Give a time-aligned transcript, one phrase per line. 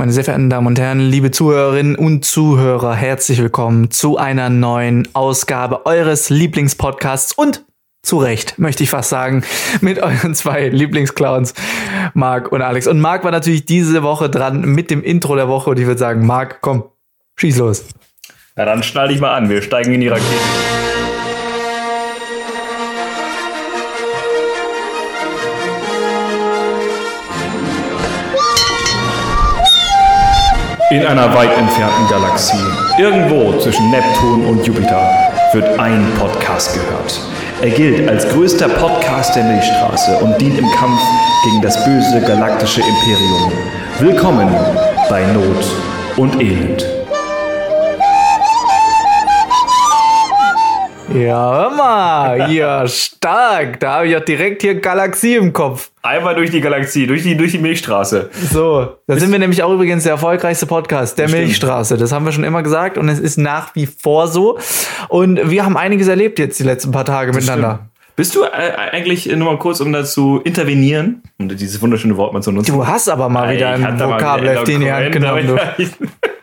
[0.00, 5.06] Meine sehr verehrten Damen und Herren, liebe Zuhörerinnen und Zuhörer, herzlich willkommen zu einer neuen
[5.12, 7.66] Ausgabe eures Lieblingspodcasts und
[8.02, 9.44] zu Recht, möchte ich fast sagen,
[9.82, 11.52] mit euren zwei Lieblingsclowns,
[12.14, 12.86] Marc und Alex.
[12.86, 16.00] Und Marc war natürlich diese Woche dran mit dem Intro der Woche und ich würde
[16.00, 16.84] sagen, Marc, komm,
[17.36, 17.84] schieß los.
[18.56, 20.79] Na dann schnall dich mal an, wir steigen in die Rakete.
[30.90, 32.56] In einer weit entfernten Galaxie,
[32.98, 35.08] irgendwo zwischen Neptun und Jupiter,
[35.52, 37.20] wird ein Podcast gehört.
[37.62, 41.00] Er gilt als größter Podcast der Milchstraße und dient im Kampf
[41.44, 43.52] gegen das böse galaktische Imperium.
[44.00, 44.52] Willkommen
[45.08, 45.64] bei Not
[46.16, 46.99] und Elend.
[51.14, 53.80] Ja, hör mal, ja, stark.
[53.80, 55.90] Da habe ich auch direkt hier Galaxie im Kopf.
[56.02, 58.30] Einmal durch die Galaxie, durch die, durch die Milchstraße.
[58.52, 61.42] So, da sind wir nämlich auch übrigens der erfolgreichste Podcast der Stimmt.
[61.42, 61.96] Milchstraße.
[61.96, 64.58] Das haben wir schon immer gesagt und es ist nach wie vor so.
[65.08, 67.90] Und wir haben einiges erlebt jetzt die letzten paar Tage miteinander.
[68.14, 72.32] Bist du äh, eigentlich äh, nur mal kurz, um dazu intervenieren, um dieses wunderschöne Wort
[72.32, 72.72] mal zu nutzen?
[72.72, 75.58] Du hast aber mal wieder ein Vokabelheft in die Hand genommen.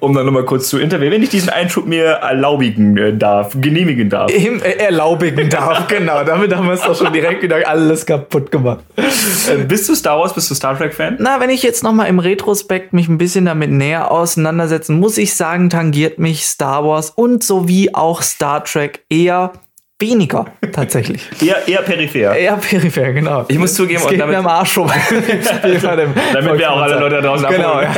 [0.00, 4.08] um dann nochmal kurz zu intervenieren, wenn ich diesen Einschub mir erlaubigen äh, darf, genehmigen
[4.10, 4.32] darf.
[4.32, 6.24] Im äh, erlaubigen darf, genau.
[6.24, 8.80] Damit haben wir es doch schon direkt wieder alles kaputt gemacht.
[8.96, 11.16] Äh, bist du Star Wars, bist du Star Trek-Fan?
[11.20, 15.18] Na, wenn ich jetzt noch mal im Retrospekt mich ein bisschen damit näher auseinandersetzen, muss
[15.18, 19.52] ich sagen, tangiert mich Star Wars und sowie auch Star Trek eher
[19.98, 21.22] weniger tatsächlich.
[21.42, 22.36] Eher, eher peripher.
[22.36, 23.46] Eher peripher, genau.
[23.48, 24.94] Ich muss zugeben, und geht damit- mir am Arsch vorbei.
[25.62, 27.88] Damit wir auch alle Leute da draußen Genau, abholen.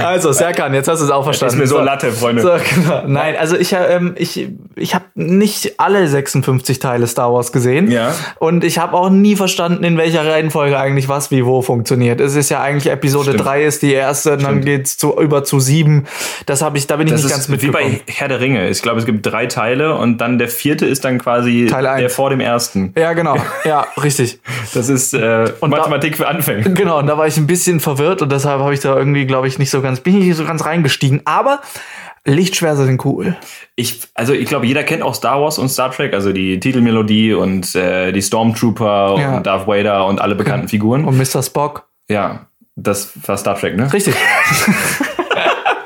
[0.00, 0.04] ja.
[0.08, 1.54] Also, Serkan, jetzt hast du es auch verstanden.
[1.54, 2.42] Ist mir so Latte, Freunde.
[2.42, 3.02] So, genau.
[3.06, 7.90] Nein, also ich, ähm, ich, ich habe nicht alle 56 Teile Star Wars gesehen.
[7.90, 8.14] Ja.
[8.40, 12.20] Und ich habe auch nie verstanden, in welcher Reihenfolge eigentlich was wie wo funktioniert.
[12.20, 13.44] Es ist ja eigentlich Episode Stimmt.
[13.44, 16.06] 3 ist die erste, und dann geht's zu über zu 7.
[16.46, 18.00] Das habe ich, da bin ich Das nicht ist ganz wie mitgekommen.
[18.06, 18.68] bei Herr der Ringe.
[18.70, 22.00] Ich glaube, es gibt drei Teile und dann der vierte ist dann quasi Teil eins.
[22.00, 22.92] der vor dem ersten.
[22.96, 23.36] Ja, genau.
[23.64, 24.40] Ja, richtig.
[24.74, 26.68] Das ist äh, Und da- Mathematik für Anfänger.
[26.70, 29.48] Genau, und da war ich ein bisschen verwirrt und deshalb habe ich da irgendwie, glaube
[29.48, 31.22] ich, nicht so ganz, bin ich nicht so ganz reingestiegen.
[31.24, 31.60] Aber
[32.24, 33.36] Lichtschwerter sind cool.
[33.74, 37.34] Ich, also ich glaube, jeder kennt auch Star Wars und Star Trek, also die Titelmelodie
[37.34, 39.36] und äh, die Stormtrooper Ja.
[39.36, 41.04] und Darth Vader und alle bekannten Figuren.
[41.04, 41.42] Und Mr.
[41.42, 41.88] Spock.
[42.08, 42.46] Ja,
[42.76, 43.92] das war Star Trek, ne?
[43.92, 44.14] Richtig.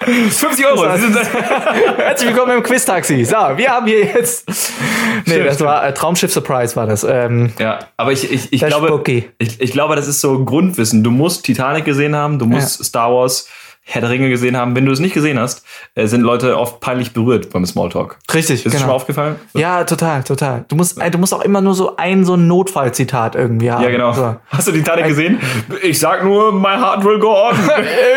[0.06, 0.84] 50 Euro.
[0.84, 1.00] Das
[1.97, 3.25] Herzlich willkommen im Quiz-Taxi.
[3.25, 4.49] So, wir haben hier jetzt.
[4.49, 7.03] Nee, Stimmt, das war äh, Traumschiff Surprise war das.
[7.03, 9.03] Ähm, ja, aber ich, ich, ich glaube,
[9.39, 11.03] ich, ich glaube, das ist so Grundwissen.
[11.03, 13.49] Du musst Titanic gesehen haben, du musst Star Wars,
[13.88, 14.74] Herr der Ringe gesehen haben.
[14.74, 15.64] Wenn du es nicht gesehen hast,
[15.94, 18.19] äh, sind Leute oft peinlich berührt beim Smalltalk.
[18.34, 18.97] richtig, Ist es schon mal genau.
[18.97, 19.36] aufgefallen?
[19.54, 20.64] Ja, total, total.
[20.66, 23.84] Du musst, äh, du musst auch immer nur so ein so ein Notfallzitat irgendwie haben.
[23.84, 24.12] Ja, genau.
[24.12, 24.34] So.
[24.48, 25.38] Hast du Titanic gesehen?
[25.82, 27.54] Ich sag nur, my heart will go on.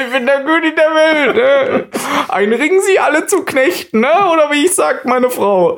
[0.09, 1.35] Ich bin der König der Welt.
[1.35, 1.85] Ne?
[2.29, 4.08] Einringen Sie alle zu Knechten, ne?
[4.34, 5.78] Oder wie ich sag, meine Frau.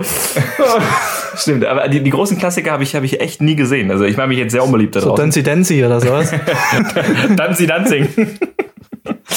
[1.35, 3.91] Stimmt, aber die, die großen Klassiker habe ich, hab ich echt nie gesehen.
[3.91, 5.15] Also ich mache mich jetzt sehr unbeliebt da So.
[5.15, 6.31] Dancy Dancy oder sowas.
[7.35, 8.07] Danzi Danzing.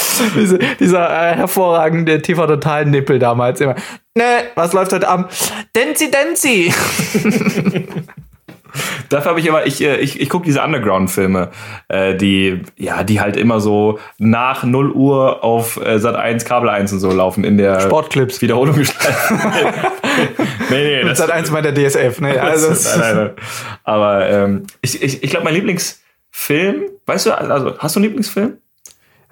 [0.36, 3.74] Diese, dieser äh, hervorragende TV-Total-Nippel damals immer.
[4.16, 5.26] Ne, was läuft heute Abend?
[5.72, 6.72] Dancy Dancy.
[9.08, 11.50] Dafür habe ich immer, ich, äh, ich, ich gucke diese Underground-Filme,
[11.88, 16.68] äh, die, ja, die halt immer so nach 0 Uhr auf äh, Sat 1, Kabel
[16.68, 18.42] 1 und so laufen in der Sportclips.
[18.42, 19.40] Wiederholung gestalten.
[20.70, 22.40] nee, nee, das, Seit eins meiner DSF, ne?
[22.40, 23.30] Also, nein, nein, nein.
[23.84, 28.58] Aber ähm, ich, ich, ich glaube, mein Lieblingsfilm, weißt du, also hast du einen Lieblingsfilm?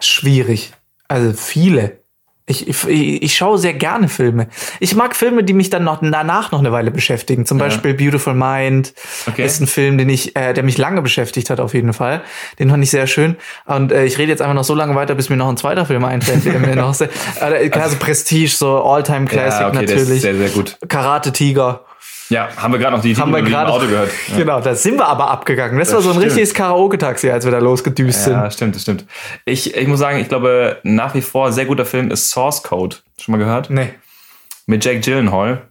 [0.06, 0.72] Schwierig.
[1.08, 2.02] Also viele.
[2.44, 2.88] Ich, ich,
[3.22, 4.48] ich schaue sehr gerne Filme.
[4.80, 7.46] Ich mag Filme, die mich dann noch danach noch eine Weile beschäftigen.
[7.46, 8.94] Zum Beispiel Beautiful Mind
[9.28, 9.44] Okay.
[9.44, 12.22] ist ein Film, den ich, äh, der mich lange beschäftigt hat, auf jeden Fall.
[12.58, 13.36] Den fand ich sehr schön.
[13.64, 15.86] Und äh, ich rede jetzt einfach noch so lange weiter, bis mir noch ein zweiter
[15.86, 17.10] Film einfällt, der mir noch sehr,
[17.40, 20.20] äh, also Prestige, so All-Time Classic ja, okay, natürlich.
[20.22, 20.78] sehr, sehr gut.
[20.88, 21.84] Karate Tiger.
[22.32, 24.10] Ja, haben wir gerade noch die Haben wir gerade Auto gehört.
[24.28, 24.36] Ja.
[24.38, 25.78] Genau, da sind wir aber abgegangen.
[25.78, 26.26] Das, Das war so ein stimmt.
[26.26, 28.52] richtiges Karaoke-Taxi, als wir da losgedüst Ja, sind.
[28.54, 29.04] stimmt, das stimmt.
[29.44, 32.62] Ich, ich muss sagen, ich glaube, nach wie vor ein sehr guter Film ist Source
[32.62, 32.96] Code.
[33.20, 33.68] Schon mal gehört?
[33.70, 33.90] Nee.
[34.66, 35.62] Mit Jake Gyllenhaal.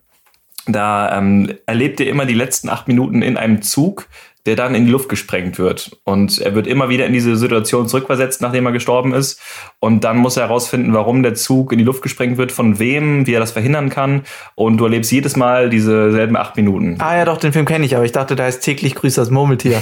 [0.67, 4.05] Da ähm, erlebt ihr immer die letzten acht Minuten in einem Zug,
[4.45, 5.97] der dann in die Luft gesprengt wird.
[6.03, 9.39] Und er wird immer wieder in diese Situation zurückversetzt, nachdem er gestorben ist.
[9.79, 13.27] Und dann muss er herausfinden, warum der Zug in die Luft gesprengt wird, von wem,
[13.27, 14.23] wie er das verhindern kann.
[14.55, 16.95] Und du erlebst jedes Mal diese selben acht Minuten.
[16.99, 19.29] Ah ja, doch, den Film kenne ich, aber ich dachte, da ist täglich grüßt das
[19.29, 19.81] Murmeltier.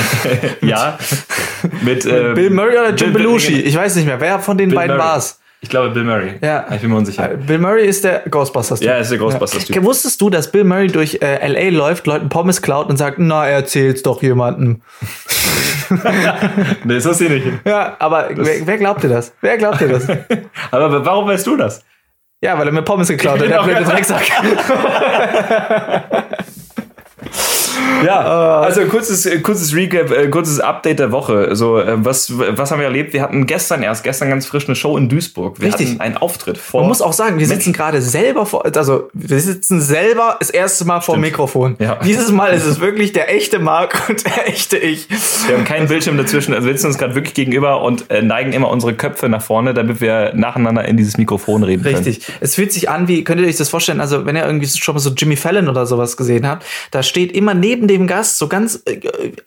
[0.62, 0.98] ja.
[1.82, 3.60] Mit äh, Bill Murray oder Jim Bill- Belushi?
[3.60, 4.20] Ich weiß nicht mehr.
[4.20, 5.08] Wer von den Bill beiden Murray.
[5.10, 5.40] war's?
[5.62, 6.34] Ich glaube Bill Murray.
[6.42, 6.66] Ja.
[6.72, 7.32] Ich bin mir unsicher.
[7.32, 8.88] Äh, Bill Murray ist der Ghostbusters-Typ.
[8.88, 9.76] Ja, ist der Ghostbusters-Typ.
[9.76, 9.84] Ja.
[9.84, 11.68] Wusstest du, dass Bill Murray durch äh, L.A.
[11.70, 14.80] läuft, Leuten Pommes klaut und sagt, na, erzähl's doch jemandem.
[16.84, 17.58] nee, so sehe ich nicht.
[17.66, 19.34] Ja, aber wer, wer glaubt dir das?
[19.40, 20.06] Wer glaubt dir das?
[20.70, 21.82] Aber warum weißt du das?
[22.42, 24.22] ja, weil er mir Pommes geklaut hat, der blöde Drecksack.
[28.04, 31.54] Ja, also kurzes, äh, kurzes Recap, äh, kurzes Update der Woche.
[31.56, 33.12] So, äh, was, was haben wir erlebt?
[33.12, 35.60] Wir hatten gestern erst, gestern ganz frisch eine Show in Duisburg.
[35.60, 35.90] Wir Richtig.
[35.90, 36.80] hatten einen Auftritt vor.
[36.80, 40.84] Man muss auch sagen, wir sitzen gerade selber vor, also wir sitzen selber das erste
[40.84, 41.76] Mal vor dem Mikrofon.
[41.78, 41.96] Ja.
[42.04, 45.08] Dieses Mal ist es wirklich der echte Marc und der echte ich.
[45.46, 48.70] wir haben keinen Bildschirm dazwischen, also wir sitzen uns gerade wirklich gegenüber und neigen immer
[48.70, 51.96] unsere Köpfe nach vorne, damit wir nacheinander in dieses Mikrofon reden können.
[51.96, 52.26] Richtig.
[52.40, 54.94] Es fühlt sich an wie, könnt ihr euch das vorstellen, also wenn ihr irgendwie schon
[54.94, 58.48] mal so Jimmy Fallon oder sowas gesehen habt, da steht immer neben dem Gast so
[58.48, 59.00] ganz äh,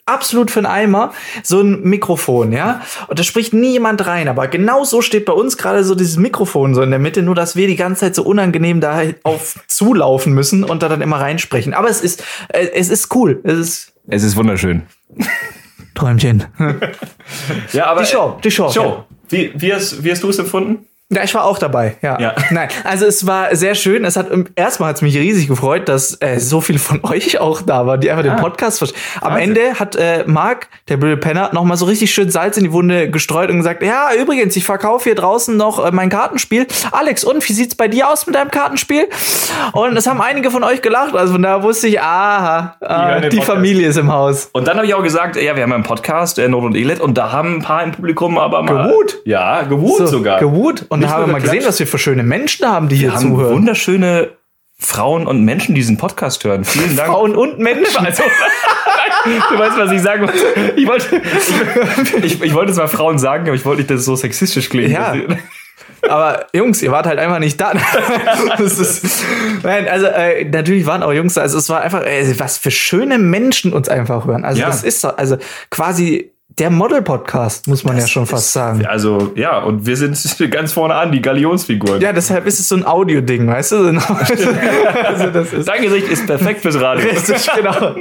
[0.06, 1.12] absolut für einen Eimer
[1.42, 2.80] so ein Mikrofon, ja?
[3.08, 6.16] Und da spricht nie jemand rein, aber genau so steht bei uns gerade so dieses
[6.16, 9.58] Mikrofon so in der Mitte, nur dass wir die ganze Zeit so unangenehm da auf
[9.68, 11.74] zulaufen müssen und da dann immer reinsprechen.
[11.74, 13.40] Aber es ist äh, es ist cool.
[13.44, 14.82] Es ist Es ist wunderschön.
[15.94, 16.44] Träumchen.
[17.72, 18.82] Ja, aber Die Show, die Show, Show.
[18.82, 19.06] ja.
[19.28, 20.86] Wie, wie hast, wie hast du es empfunden?
[21.12, 22.18] Ja, ich war auch dabei, ja.
[22.18, 22.34] Ja.
[22.50, 24.06] Nein, also es war sehr schön.
[24.06, 27.60] Es hat erstmal hat es mich riesig gefreut, dass äh, so viele von euch auch
[27.60, 29.00] da waren, die einfach den Podcast verstehen.
[29.20, 29.50] Am Wahnsinn.
[29.50, 32.72] Ende hat äh, Marc, der blöde Penner, noch mal so richtig schön Salz in die
[32.72, 36.66] Wunde gestreut und gesagt: Ja, übrigens, ich verkaufe hier draußen noch äh, mein Kartenspiel.
[36.90, 39.06] Alex, und wie sieht's bei dir aus mit deinem Kartenspiel?
[39.72, 41.14] Und es haben einige von euch gelacht.
[41.14, 43.46] Also von da wusste ich, aha, ah, die Podcast.
[43.50, 44.48] Familie ist im Haus.
[44.52, 47.02] Und dann habe ich auch gesagt, ja, wir haben einen Podcast, äh, Not und Elend,
[47.02, 48.88] und da haben ein paar im Publikum aber mal.
[48.88, 49.18] Gewut.
[49.26, 50.40] Ja, gewut So, sogar.
[50.40, 50.86] Gewut.
[50.94, 53.08] Und Nicht da haben wir mal gesehen, was wir für schöne Menschen haben, die hier
[53.08, 53.54] Wir haben zuhören.
[53.54, 54.30] wunderschöne
[54.78, 56.64] Frauen und Menschen, die diesen Podcast hören.
[56.64, 57.10] Vielen Dank.
[57.10, 58.06] Frauen und Menschen.
[58.06, 58.22] Also,
[59.54, 60.72] du weißt, was ich sagen wollte.
[60.76, 61.22] Ich wollte,
[62.22, 64.90] ich, ich wollte zwar Frauen sagen, aber ich wollte nicht, dass es so sexistisch klingt.
[64.90, 65.14] Ja.
[66.08, 67.72] Aber Jungs, ihr wart halt einfach nicht da.
[68.58, 69.24] das ist,
[69.62, 71.40] nein, also äh, natürlich waren auch Jungs da.
[71.40, 74.44] Also es war einfach, äh, was für schöne Menschen uns einfach hören.
[74.44, 74.66] Also Ja.
[74.66, 75.38] das ist so, also
[75.70, 78.86] quasi der Model-Podcast, muss man ja schon fast sagen.
[78.86, 80.16] Also, ja, und wir sind
[80.50, 82.00] ganz vorne an, die Galionsfiguren.
[82.00, 83.84] Ja, deshalb ist es so ein Audio-Ding, weißt du?
[85.04, 87.08] Also das ist Dein Gesicht ist perfekt fürs Radio.
[87.08, 87.94] Richtig, genau.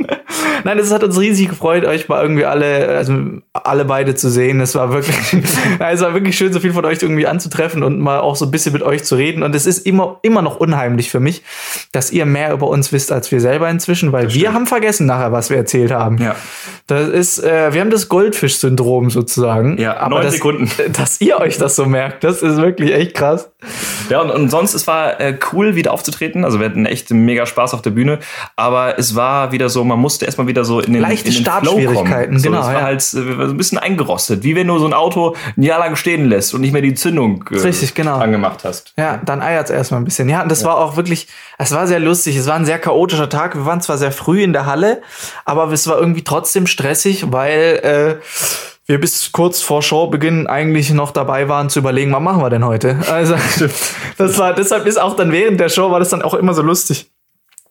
[0.63, 3.13] Nein, es hat uns riesig gefreut, euch mal irgendwie alle, also
[3.53, 4.61] alle beide zu sehen.
[4.61, 5.17] Es war wirklich,
[5.79, 8.51] es war wirklich schön, so viel von euch irgendwie anzutreffen und mal auch so ein
[8.51, 9.43] bisschen mit euch zu reden.
[9.43, 11.43] Und es ist immer, immer noch unheimlich für mich,
[11.91, 15.31] dass ihr mehr über uns wisst als wir selber inzwischen, weil wir haben vergessen nachher,
[15.31, 16.17] was wir erzählt haben.
[16.17, 16.35] Ja.
[16.87, 18.09] Das ist, äh, wir haben das
[18.43, 19.77] Goldfisch-Syndrom sozusagen.
[19.77, 20.69] Ja, aber neun das, Sekunden.
[20.93, 23.49] Dass ihr euch das so merkt, das ist wirklich echt krass.
[24.09, 26.43] Ja, und, und sonst, es war äh, cool, wieder aufzutreten.
[26.43, 28.19] Also wir hatten echt mega Spaß auf der Bühne.
[28.55, 31.41] Aber es war wieder so, man musste erstmal wieder so in den, Leichte in den
[31.41, 32.41] Startschwierigkeiten, kommen.
[32.41, 32.85] genau, So, es war ja.
[32.85, 34.43] halt äh, so ein bisschen eingerostet.
[34.43, 36.93] Wie wenn du so ein Auto ein Jahr lang stehen lässt und nicht mehr die
[36.93, 38.17] Zündung äh, Richtig, genau.
[38.17, 38.93] angemacht hast.
[38.97, 40.27] Ja, dann eiert's erstmal ein bisschen.
[40.27, 42.35] Ja, und das war auch wirklich, es war sehr lustig.
[42.35, 43.55] Es war ein sehr chaotischer Tag.
[43.55, 45.01] Wir waren zwar sehr früh in der Halle,
[45.45, 48.23] aber es war irgendwie trotzdem stressig, weil äh,
[48.85, 52.65] wir bis kurz vor Showbeginn eigentlich noch dabei waren zu überlegen, was machen wir denn
[52.65, 52.99] heute?
[53.09, 53.35] Also,
[54.17, 56.61] das war, deshalb ist auch dann während der Show war das dann auch immer so
[56.61, 57.12] lustig.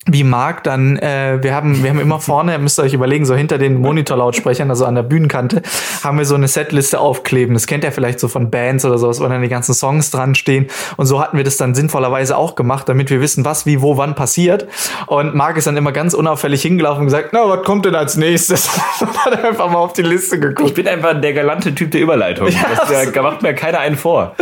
[0.07, 3.35] Wie Marc dann, äh, wir haben, wir haben immer vorne, müsst ihr euch überlegen, so
[3.37, 5.63] hinter den Monitorlautsprechern, also an der Bühnenkante,
[6.03, 7.55] haben wir so eine Setliste aufkleben.
[7.55, 10.35] Das kennt ihr vielleicht so von Bands oder sowas, wo dann die ganzen Songs dran
[10.35, 10.67] stehen.
[10.97, 13.97] Und so hatten wir das dann sinnvollerweise auch gemacht, damit wir wissen, was, wie, wo,
[13.97, 14.67] wann passiert.
[15.07, 18.17] Und Marc ist dann immer ganz unauffällig hingelaufen und gesagt, na, was kommt denn als
[18.17, 18.69] nächstes?
[19.01, 20.75] und hat einfach mal auf die Liste Ich geguckt.
[20.75, 22.49] bin einfach der galante Typ der Überleitung.
[22.49, 24.35] das, da macht mir keiner einen vor.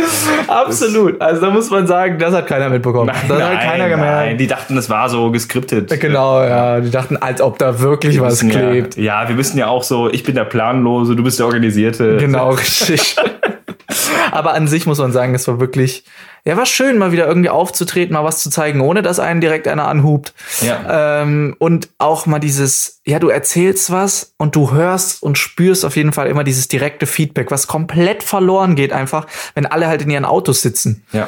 [0.47, 1.21] Absolut.
[1.21, 3.11] Also da muss man sagen, das hat keiner mitbekommen.
[3.27, 4.25] das hat keiner gemerkt.
[4.27, 5.99] nein, die dachten, das war so geskriptet.
[5.99, 6.79] Genau, ja.
[6.79, 8.97] Die dachten, als ob da wirklich was wissen klebt.
[8.97, 12.17] Ja, ja, wir wissen ja auch so, ich bin der Planlose, du bist der Organisierte.
[12.17, 13.15] Genau, richtig.
[14.31, 16.05] Aber an sich muss man sagen, es war wirklich,
[16.45, 19.67] ja, war schön, mal wieder irgendwie aufzutreten, mal was zu zeigen, ohne dass einen direkt
[19.67, 20.33] einer anhubt.
[20.61, 21.21] Ja.
[21.21, 25.97] Ähm, und auch mal dieses, ja, du erzählst was und du hörst und spürst auf
[25.97, 30.09] jeden Fall immer dieses direkte Feedback, was komplett verloren geht einfach, wenn alle halt in
[30.09, 31.03] ihren Autos sitzen.
[31.11, 31.27] ja.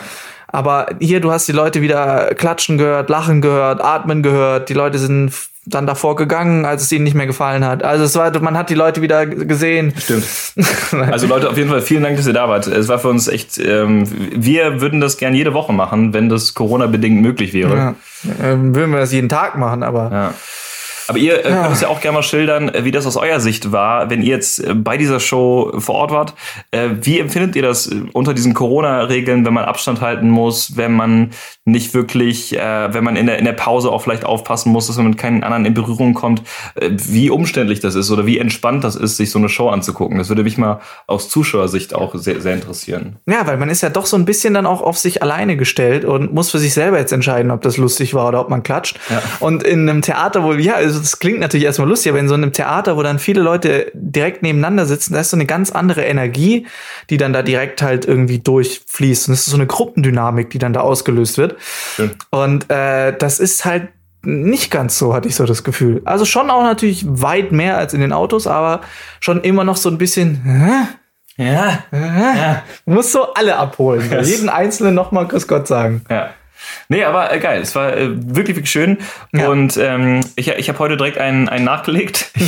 [0.54, 4.70] Aber hier, du hast die Leute wieder klatschen gehört, lachen gehört, atmen gehört.
[4.70, 5.34] Die Leute sind
[5.66, 7.84] dann davor gegangen, als es ihnen nicht mehr gefallen hat.
[7.84, 9.94] Also es war, man hat die Leute wieder gesehen.
[9.98, 10.26] Stimmt.
[11.12, 12.68] Also Leute, auf jeden Fall vielen Dank, dass ihr da wart.
[12.68, 14.04] Es war für uns echt, ähm,
[14.36, 17.76] wir würden das gern jede Woche machen, wenn das Corona-bedingt möglich wäre.
[17.76, 17.96] Ja.
[18.44, 20.34] Ähm, würden wir das jeden Tag machen, aber Ja.
[21.08, 23.40] Aber ihr äh, könnt uns ja auch gerne mal schildern, äh, wie das aus eurer
[23.40, 26.34] Sicht war, wenn ihr jetzt äh, bei dieser Show vor Ort wart.
[26.72, 30.94] Äh, wie empfindet ihr das äh, unter diesen Corona-Regeln, wenn man Abstand halten muss, wenn
[30.94, 31.32] man
[31.66, 34.98] nicht wirklich, äh, wenn man in der, in der Pause auch vielleicht aufpassen muss, dass
[34.98, 36.42] man mit keinen anderen in Berührung kommt,
[36.76, 40.18] äh, wie umständlich das ist oder wie entspannt das ist, sich so eine Show anzugucken?
[40.18, 43.18] Das würde mich mal aus Zuschauersicht auch sehr, sehr interessieren.
[43.28, 46.06] Ja, weil man ist ja doch so ein bisschen dann auch auf sich alleine gestellt
[46.06, 49.00] und muss für sich selber jetzt entscheiden, ob das lustig war oder ob man klatscht.
[49.10, 49.22] Ja.
[49.40, 52.36] Und in einem Theater, wo, ja, also das klingt natürlich erstmal lustig, aber in so
[52.36, 56.04] einem Theater, wo dann viele Leute direkt nebeneinander sitzen, da ist so eine ganz andere
[56.04, 56.68] Energie,
[57.10, 59.28] die dann da direkt halt irgendwie durchfließt.
[59.28, 61.56] Und es ist so eine Gruppendynamik, die dann da ausgelöst wird.
[61.96, 62.12] Schön.
[62.30, 63.90] Und äh, das ist halt
[64.22, 66.02] nicht ganz so, hatte ich so das Gefühl.
[66.06, 68.82] Also schon auch natürlich weit mehr als in den Autos, aber
[69.20, 70.88] schon immer noch so ein bisschen, hä?
[71.36, 71.84] Ja.
[71.92, 72.62] Hä?
[72.86, 74.10] Muss so alle abholen.
[74.12, 74.30] Yes.
[74.30, 76.06] Jeden Einzelnen nochmal Grüß Gott sagen.
[76.10, 76.30] Ja.
[76.90, 77.62] Nee, aber äh, geil.
[77.62, 78.98] Es war äh, wirklich, wirklich schön.
[79.32, 79.50] Ja.
[79.50, 82.32] Und ähm, ich, ich habe heute direkt einen, einen nachgelegt.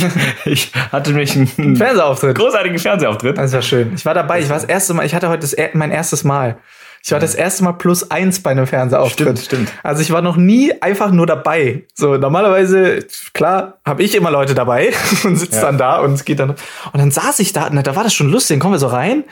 [0.44, 2.36] Ich, ich hatte nämlich einen Fernsehauftritt.
[2.36, 3.38] großartigen Fernsehauftritt.
[3.38, 3.92] Das war schön.
[3.94, 4.40] Ich war dabei.
[4.40, 6.56] Ich war das erste Mal, ich hatte heute das, mein erstes Mal.
[7.02, 9.38] Ich war das erste Mal plus eins bei einem Fernsehauftritt.
[9.38, 9.72] Stimmt, stimmt.
[9.84, 11.84] Also ich war noch nie einfach nur dabei.
[11.94, 14.92] So normalerweise, klar, habe ich immer Leute dabei
[15.24, 15.62] und sitze Ja.
[15.62, 16.50] dann da und es geht dann.
[16.50, 16.58] Und
[16.98, 18.56] dann saß ich da, und da war das schon lustig.
[18.56, 19.24] Dann kommen wir so rein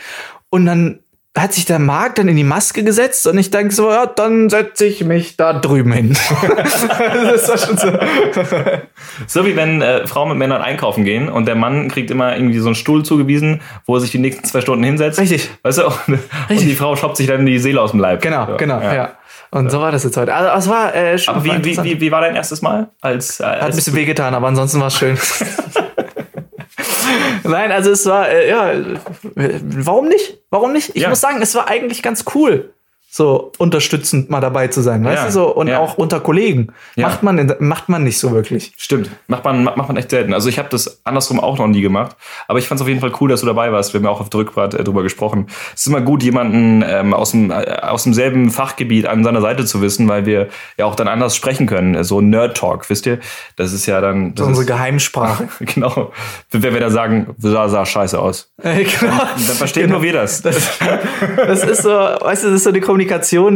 [0.51, 1.01] und dann
[1.37, 4.49] hat sich der Marc dann in die Maske gesetzt und ich denke so, ja, dann
[4.49, 6.17] setze ich mich da drüben hin.
[6.57, 7.89] das war schon so.
[9.27, 12.59] So wie wenn äh, Frauen mit Männern einkaufen gehen und der Mann kriegt immer irgendwie
[12.61, 15.19] so einen Stuhl zugewiesen, wo er sich die nächsten zwei Stunden hinsetzt.
[15.19, 15.51] Richtig.
[15.63, 15.87] Weißt du?
[15.87, 16.19] Und,
[16.51, 18.23] und die Frau schoppt sich dann die Seele aus dem Leib.
[18.23, 18.57] Genau, Ja.
[18.57, 19.13] genau, ja.
[19.51, 20.35] Und so war das jetzt heute.
[20.35, 22.89] Also es war äh, schon Aber wie, wie, wie, wie war dein erstes Mal?
[23.01, 25.17] Als, äh, Hat ein als bisschen wehgetan, aber ansonsten war es schön.
[27.45, 28.73] Nein, also es war, äh, ja,
[29.35, 30.39] warum nicht?
[30.51, 30.91] Warum nicht?
[30.95, 31.09] Ich Ja.
[31.09, 32.74] muss sagen, es war eigentlich ganz cool,
[33.17, 35.79] so unterstützend mal dabei zu sein, weißt Ja, du, so und ja.
[35.79, 36.73] auch unter Kollegen.
[36.97, 37.07] Ja.
[37.07, 38.73] Macht man macht man nicht so wirklich.
[38.77, 40.35] Stimmt, macht man, macht man echt selten.
[40.35, 42.17] Also ich habe das andersrum auch noch nie gemacht,
[42.49, 43.93] aber ich fand es auf jeden Fall cool, dass du dabei warst.
[43.95, 45.47] Wir haben ja auch auf der Rückfahrt äh, drüber gesprochen.
[45.77, 49.65] Es ist immer gut, jemanden ähm, aus, dem, äh, aus demselben Fachgebiet an seiner Seite
[49.65, 52.03] zu wissen, weil wir ja auch dann anders sprechen können.
[52.03, 53.21] So Nerd Talk, wisst ihr?
[53.55, 54.35] Das ist ja dann...
[54.35, 55.49] Das Das ist unsere ist, Geheimsprache.
[55.61, 56.11] genau.
[56.51, 58.51] Wenn wir da sagen, sah, sah scheiße aus.
[58.61, 59.19] Äh, genau.
[59.19, 60.43] Dann verstehen nur wir das.
[60.43, 63.04] Das ist so, weißt du, das ist so die Kommunikation,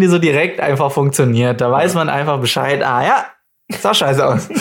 [0.01, 1.61] die so direkt einfach funktioniert.
[1.61, 2.83] Da weiß man einfach Bescheid.
[2.83, 3.27] Ah ja,
[3.81, 4.49] sah scheiße aus.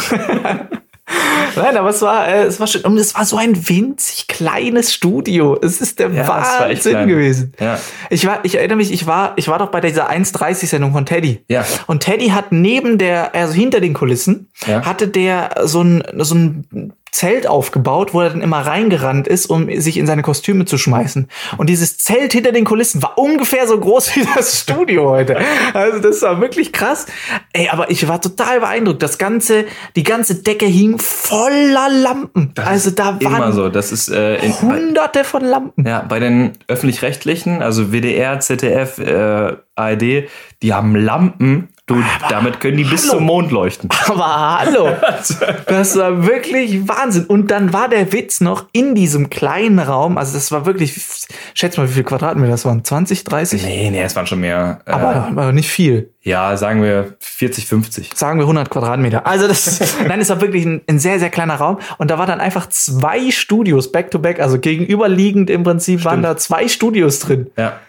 [1.55, 2.81] Nein, aber es war, äh, es war schön.
[2.83, 5.57] Und es war so ein winzig kleines Studio.
[5.61, 7.53] Es ist der Ja, war Wahnsinn gewesen.
[7.59, 7.79] Ja.
[8.09, 11.43] Ich war, ich erinnere mich, ich war, ich war doch bei dieser 1.30-Sendung von Teddy.
[11.47, 11.65] Ja.
[11.87, 14.85] Und Teddy hat neben der, also hinter den Kulissen, Ja.
[14.85, 19.69] hatte der so ein, so ein Zelt aufgebaut, wo er dann immer reingerannt ist, um
[19.79, 21.27] sich in seine Kostüme zu schmeißen.
[21.57, 25.37] Und dieses Zelt hinter den Kulissen war ungefähr so groß wie das Studio heute.
[25.73, 27.05] Also das war wirklich krass.
[27.53, 29.01] Ey, aber ich war total beeindruckt.
[29.01, 32.53] Das ganze, die ganze Decke hing voller Lampen.
[32.63, 33.69] also da Immer waren so.
[33.69, 35.85] Das ist äh, in, hunderte von Lampen.
[35.85, 40.29] Ja, bei den öffentlich-rechtlichen, also WDR, ZDF, äh, ARD,
[40.61, 41.69] die haben Lampen.
[41.87, 43.13] Du, damit können die bis hallo.
[43.19, 43.89] zum Mond leuchten.
[44.07, 44.89] Aber hallo,
[45.67, 47.23] das war wirklich Wahnsinn.
[47.25, 50.99] Und dann war der Witz noch in diesem kleinen Raum, also das war wirklich,
[51.53, 52.83] schätz mal, wie viel Quadratmeter das waren?
[52.83, 53.63] 20, 30?
[53.63, 54.79] Nee, nee, es waren schon mehr.
[54.85, 56.11] Äh, Aber, aber nicht viel.
[56.23, 58.09] ja, sagen wir 40, 50.
[58.15, 59.25] Sagen wir 100 Quadratmeter.
[59.25, 61.77] Also das, nein, es war wirklich ein, ein sehr, sehr kleiner Raum.
[61.99, 66.21] Und da war dann einfach zwei Studios back to back, also gegenüberliegend im Prinzip waren
[66.21, 67.49] da zwei Studios drin.
[67.57, 67.79] Ja.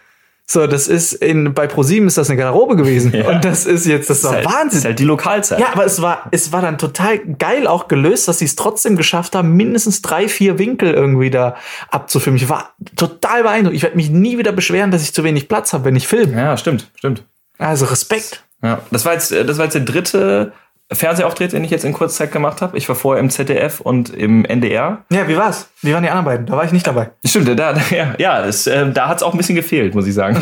[0.50, 3.12] So, das ist in, bei ProSieben ist das eine Garderobe gewesen.
[3.18, 3.30] Ja.
[3.30, 4.78] Und das ist jetzt, das war Ist halt, Wahnsinn.
[4.78, 5.58] Ist halt die Lokalzeit.
[5.58, 8.96] Ja, aber es war, es war dann total geil auch gelöst, dass sie es trotzdem
[8.96, 11.56] geschafft haben, mindestens drei, vier Winkel irgendwie da
[11.90, 12.40] abzufilmen.
[12.40, 13.76] Ich war total beeindruckt.
[13.76, 16.32] Ich werde mich nie wieder beschweren, dass ich zu wenig Platz habe, wenn ich filme.
[16.32, 17.24] ja, stimmt, stimmt.
[17.58, 18.44] Also Respekt.
[18.62, 20.52] Ja, das war jetzt, das war jetzt der dritte
[20.90, 22.78] Fernsehauftritt, den ich jetzt in Kurzzeit gemacht habe.
[22.78, 25.04] Ich war vorher im ZDF und im NDR.
[25.10, 25.68] Ja, wie war's?
[25.82, 26.46] Wie waren die anderen beiden?
[26.46, 27.10] Da war ich nicht dabei.
[27.24, 30.14] Stimmt, da, ja, ja das, äh, da hat es auch ein bisschen gefehlt, muss ich
[30.14, 30.40] sagen.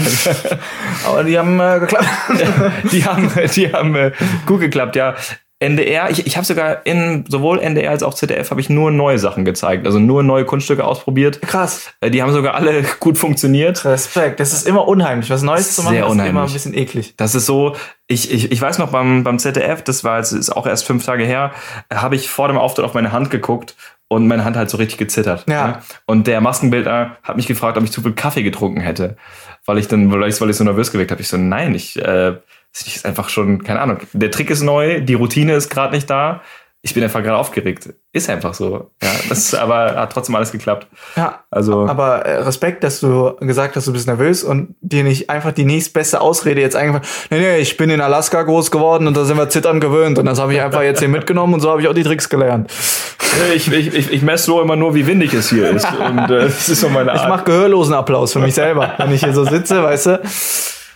[1.06, 2.06] Aber die haben äh, geklappt.
[2.92, 4.12] die haben, die haben äh,
[4.46, 5.16] gut geklappt, ja.
[5.58, 9.18] NDR, ich, ich habe sogar in sowohl NDR als auch ZDF habe ich nur neue
[9.18, 11.40] Sachen gezeigt, also nur neue Kunststücke ausprobiert.
[11.40, 11.88] Krass.
[12.02, 13.82] Äh, Die haben sogar alle gut funktioniert.
[13.86, 14.38] Respekt.
[14.38, 15.30] Das ist immer unheimlich.
[15.30, 16.30] Was Neues zu machen, Sehr ist unheimlich.
[16.30, 17.14] immer ein bisschen eklig.
[17.16, 17.74] Das ist so,
[18.06, 21.06] ich, ich, ich weiß noch beim, beim ZDF, das war jetzt ist auch erst fünf
[21.06, 21.52] Tage her,
[21.88, 23.76] äh, habe ich vor dem Auftritt auf meine Hand geguckt
[24.08, 25.46] und meine Hand halt so richtig gezittert.
[25.48, 25.66] Ja.
[25.68, 25.78] ne?
[26.04, 29.16] Und der Maskenbildner hat mich gefragt, ob ich zu viel Kaffee getrunken hätte,
[29.64, 31.22] weil ich dann, weil ich, weil ich so nervös gewirkt habe.
[31.22, 32.34] Ich so, nein, ich, äh,
[32.82, 33.98] ist einfach schon, keine Ahnung.
[34.12, 36.42] Der Trick ist neu, die Routine ist gerade nicht da.
[36.86, 37.88] ich bin einfach gerade aufgeregt.
[38.12, 38.92] Ist einfach so.
[39.02, 40.86] Ja, das ist aber hat trotzdem alles geklappt.
[41.16, 41.86] Ja, also.
[41.86, 45.64] Aber äh, Respekt, dass du gesagt hast, du bist nervös und dir nicht einfach die
[45.64, 47.04] nächstbeste Ausrede jetzt eingefallen.
[47.30, 50.26] Nee, nee, ich bin in Alaska groß geworden und da sind wir zittern gewöhnt und
[50.26, 52.70] das habe ich einfach jetzt hier mitgenommen und so habe ich auch die Tricks gelernt.
[53.54, 55.86] Ich, ich, ich, ich messe so immer nur, wie windig es hier ist.
[55.92, 57.22] Und äh, das ist so meine Art.
[57.22, 60.20] Ich mache gehörlosen Applaus für mich selber, wenn ich hier so sitze, weißt du.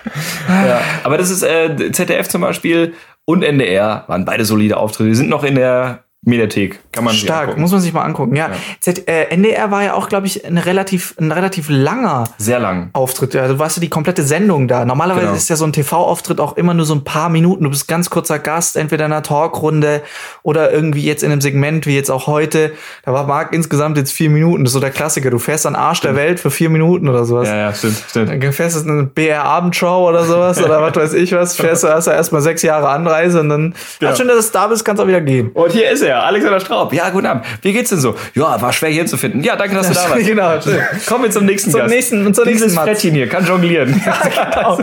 [0.49, 5.11] Ja, aber das ist äh, ZDF zum Beispiel und NDR waren beide solide Auftritte.
[5.11, 6.81] Die sind noch in der Mediathek.
[6.93, 8.37] Kann man Stark, muss man sich mal angucken.
[8.37, 8.55] Ja, ja.
[8.81, 12.91] Z äh, NDR war ja auch, glaube ich, eine relativ, ein relativ langer Sehr lang.
[12.93, 13.35] Auftritt.
[13.37, 14.85] Also warst du die komplette Sendung da.
[14.85, 15.37] Normalerweise genau.
[15.37, 17.65] ist ja so ein TV-Auftritt auch immer nur so ein paar Minuten.
[17.65, 20.03] Du bist ganz kurzer Gast, entweder in einer Talkrunde
[20.43, 22.73] oder irgendwie jetzt in einem Segment, wie jetzt auch heute.
[23.07, 24.65] Da war Marc insgesamt jetzt vier Minuten.
[24.65, 25.31] Das ist so der Klassiker.
[25.31, 26.19] Du fährst an Arsch stimmt.
[26.19, 27.49] der Welt für vier Minuten oder sowas.
[27.49, 28.29] Ja, ja, stimmt, stimmt.
[28.29, 31.57] Dann fährst du eine BR-Abendshow oder sowas oder was weiß ich was.
[31.57, 34.15] Fährst du erst erstmal sechs Jahre Anreise und dann, ja.
[34.15, 35.51] schön, dass du da bist, kannst auch wieder gehen.
[35.55, 36.93] Und hier ist er, Alexander Straub.
[36.93, 37.45] Ja, guten Abend.
[37.63, 38.17] Wie geht's denn so?
[38.35, 39.43] Ja, war schwer hier zu finden.
[39.43, 40.27] Ja, danke, dass du da warst.
[40.27, 40.59] genau.
[41.07, 41.95] Kommen wir zum nächsten zum Gast.
[41.95, 44.01] Nächsten, zum Dieses nächsten Frettchen hier kann jonglieren.
[44.11, 44.17] Ja,
[44.55, 44.79] genau.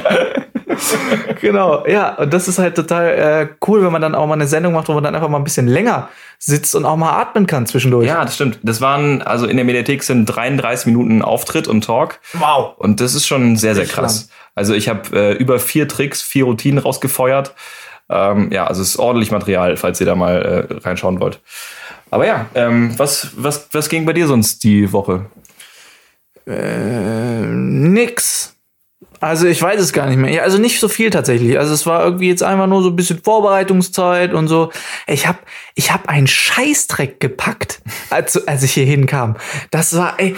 [1.42, 4.48] genau, ja, und das ist halt total äh, cool, wenn man dann auch mal eine
[4.48, 7.48] Sendung macht, wo man dann einfach mal ein bisschen länger sitzt und auch mal atmen
[7.48, 8.08] kann zwischendurch.
[8.08, 8.60] Ja, das stimmt.
[8.64, 12.20] Das waren, also in der Mediathek sind 33 Minuten Auftritt und Talk.
[12.34, 12.76] Wow.
[12.78, 14.30] Und das ist schon sehr, sehr krass.
[14.56, 17.54] Also ich habe äh, über vier Tricks, vier Routinen rausgefeuert.
[18.10, 21.40] Ähm, ja, also es ist ordentlich Material, falls ihr da mal äh, reinschauen wollt.
[22.10, 25.26] Aber ja, ähm, was, was, was ging bei dir sonst die Woche?
[26.46, 28.54] Äh, nix.
[29.20, 30.32] Also ich weiß es gar nicht mehr.
[30.32, 31.58] Ja, also nicht so viel tatsächlich.
[31.58, 34.72] Also es war irgendwie jetzt einfach nur so ein bisschen Vorbereitungszeit und so.
[35.08, 35.40] Ich habe
[35.76, 39.36] ich hab einen Scheißdreck gepackt, als, als ich hier hinkam.
[39.72, 40.36] Das war, ey,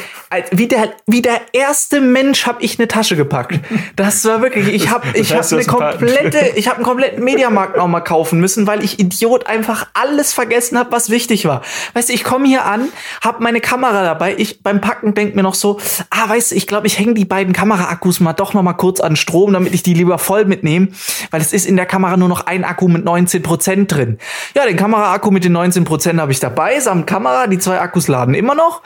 [0.51, 3.59] wie der, wie der erste Mensch habe ich eine Tasche gepackt.
[3.95, 7.87] Das war wirklich, ich habe ich hab eine komplette, ich habe einen kompletten Mediamarkt noch
[7.87, 11.61] mal kaufen müssen, weil ich Idiot einfach alles vergessen habe, was wichtig war.
[11.93, 12.89] Weißt du, ich komme hier an,
[13.23, 14.35] habe meine Kamera dabei.
[14.37, 15.79] Ich beim Packen denk mir noch so,
[16.11, 18.99] ah, weißt du, ich glaube, ich hänge die beiden Kameraakkus mal doch noch mal kurz
[18.99, 20.89] an Strom, damit ich die lieber voll mitnehme,
[21.31, 24.19] weil es ist in der Kamera nur noch ein Akku mit 19 Prozent drin.
[24.53, 27.47] Ja, den Kameraakku mit den 19 Prozent habe ich dabei, samt Kamera.
[27.47, 28.83] Die zwei Akkus laden immer noch.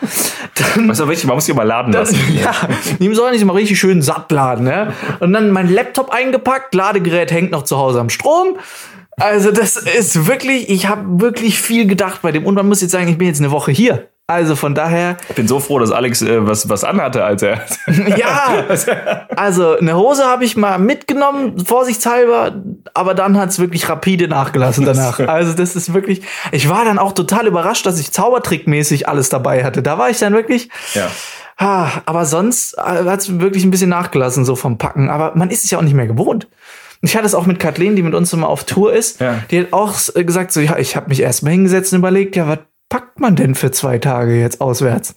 [0.56, 2.16] Dann, was ist wichtig, man muss die mal laden lassen.
[2.28, 2.54] Dann, ja,
[3.00, 4.66] die sollen nicht mal richtig schön satt laden.
[4.66, 4.94] Ne?
[5.20, 8.58] Und dann mein Laptop eingepackt, Ladegerät hängt noch zu Hause am Strom.
[9.18, 12.46] Also das ist wirklich, ich habe wirklich viel gedacht bei dem.
[12.46, 14.10] Und man muss jetzt sagen, ich bin jetzt eine Woche hier.
[14.27, 15.18] Also von daher.
[15.27, 17.62] Ich bin so froh, dass Alex äh, was, was anhatte, als er.
[18.18, 18.63] ja!
[19.36, 22.63] Also eine Hose habe ich mal mitgenommen, vorsichtshalber,
[22.94, 25.20] aber dann hat es wirklich rapide nachgelassen danach.
[25.34, 26.22] Also das ist wirklich.
[26.51, 29.82] Ich war dann auch total überrascht, dass ich Zaubertrickmäßig alles dabei hatte.
[29.82, 30.70] Da war ich dann wirklich.
[30.94, 31.08] Ja.
[31.58, 35.10] Ah, aber sonst äh, hat es wirklich ein bisschen nachgelassen, so vom Packen.
[35.10, 36.48] Aber man ist es ja auch nicht mehr gewohnt.
[37.01, 39.19] Ich hatte es auch mit Kathleen, die mit uns immer auf Tour ist.
[39.19, 39.39] Ja.
[39.52, 42.36] Die hat auch äh, gesagt, so, ja, ich habe mich erst mal hingesetzt und überlegt,
[42.36, 42.60] ja, was
[42.93, 45.15] packt man denn für zwei Tage jetzt auswärts?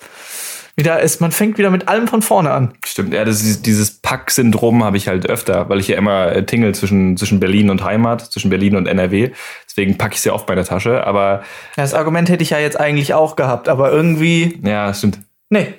[0.76, 2.72] Wieder ist, man fängt wieder mit allem von vorne an.
[2.86, 6.46] Stimmt, ja, das ist, dieses Pack-Syndrom habe ich halt öfter, weil ich ja immer äh,
[6.46, 9.30] tingle zwischen, zwischen Berlin und Heimat, zwischen Berlin und NRW.
[9.66, 11.42] Deswegen packe ich sie oft bei der Tasche, aber.
[11.76, 14.58] Das Argument hätte ich ja jetzt eigentlich auch gehabt, aber irgendwie.
[14.64, 15.18] Ja, stimmt.
[15.50, 15.74] Nee.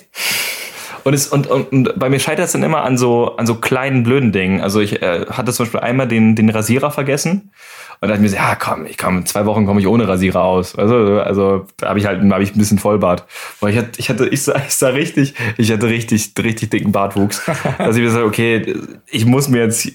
[1.07, 3.55] Und, es, und, und, und bei mir scheitert es dann immer an so, an so
[3.55, 4.59] kleinen, blöden Dingen.
[4.59, 7.53] Also ich äh, hatte zum Beispiel einmal den, den Rasierer vergessen.
[8.01, 10.05] Und dann dachte ich mir so, ja komm, ich komme, zwei Wochen komme ich ohne
[10.05, 10.75] Rasierer aus.
[10.75, 13.23] Also, also da habe ich halt hab ich ein bisschen Vollbart.
[13.61, 16.91] Weil ich hatte, ich hatte, ich sah, ich sah richtig, ich hatte richtig, richtig dicken
[16.91, 17.41] Bartwuchs.
[17.77, 18.75] dass ich mir so, okay,
[19.09, 19.89] ich muss mir jetzt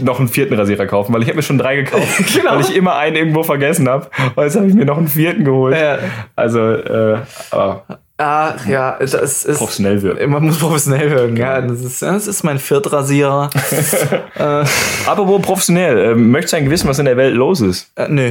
[0.00, 2.52] noch einen vierten Rasierer kaufen, weil ich habe mir schon drei gekauft, genau.
[2.52, 4.08] weil ich immer einen irgendwo vergessen habe.
[4.34, 5.76] Und jetzt habe ich mir noch einen vierten geholt.
[5.76, 5.98] Ja.
[6.36, 7.18] Also, äh,
[7.50, 7.84] aber
[8.16, 9.58] Ach ja, das ist.
[9.58, 10.30] Professionell wirken.
[10.30, 11.60] Man muss professionell wirken, ja.
[11.60, 13.50] Das ist, das ist mein Viertrasierer.
[14.36, 14.64] äh,
[15.06, 17.90] Apropos professionell, äh, möchtest du ein Gewissen, was in der Welt los ist?
[17.96, 18.30] Äh, nö.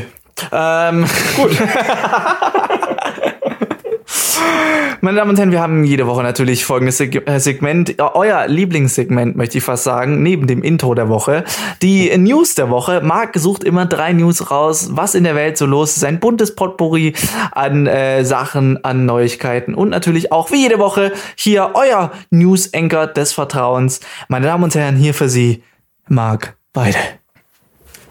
[0.52, 1.52] Ähm, gut.
[5.04, 9.58] Meine Damen und Herren, wir haben jede Woche natürlich folgendes äh, Segment, euer Lieblingssegment, möchte
[9.58, 11.44] ich fast sagen, neben dem Intro der Woche.
[11.82, 13.02] Die News der Woche.
[13.04, 16.06] Marc sucht immer drei News raus, was in der Welt so los ist.
[16.06, 17.16] Ein buntes Potpourri
[17.52, 23.34] an äh, Sachen, an Neuigkeiten und natürlich auch wie jede Woche hier euer News-Anchor des
[23.34, 24.00] Vertrauens.
[24.30, 25.64] Meine Damen und Herren, hier für Sie,
[26.08, 26.98] Marc Beide.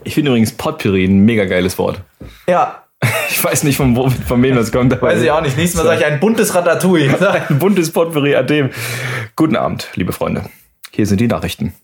[0.05, 2.03] Ich finde übrigens Potpourri ein mega geiles Wort.
[2.47, 2.82] Ja,
[3.31, 5.01] Ich weiß nicht, von, wo, von wem das kommt.
[5.03, 5.57] Weiß ich auch nicht.
[5.57, 7.11] Nächstes Mal sage ich ein buntes Ratatouille.
[7.48, 8.70] ein buntes Potpourri an dem.
[9.35, 10.44] Guten Abend, liebe Freunde.
[10.92, 11.75] Hier sind die Nachrichten.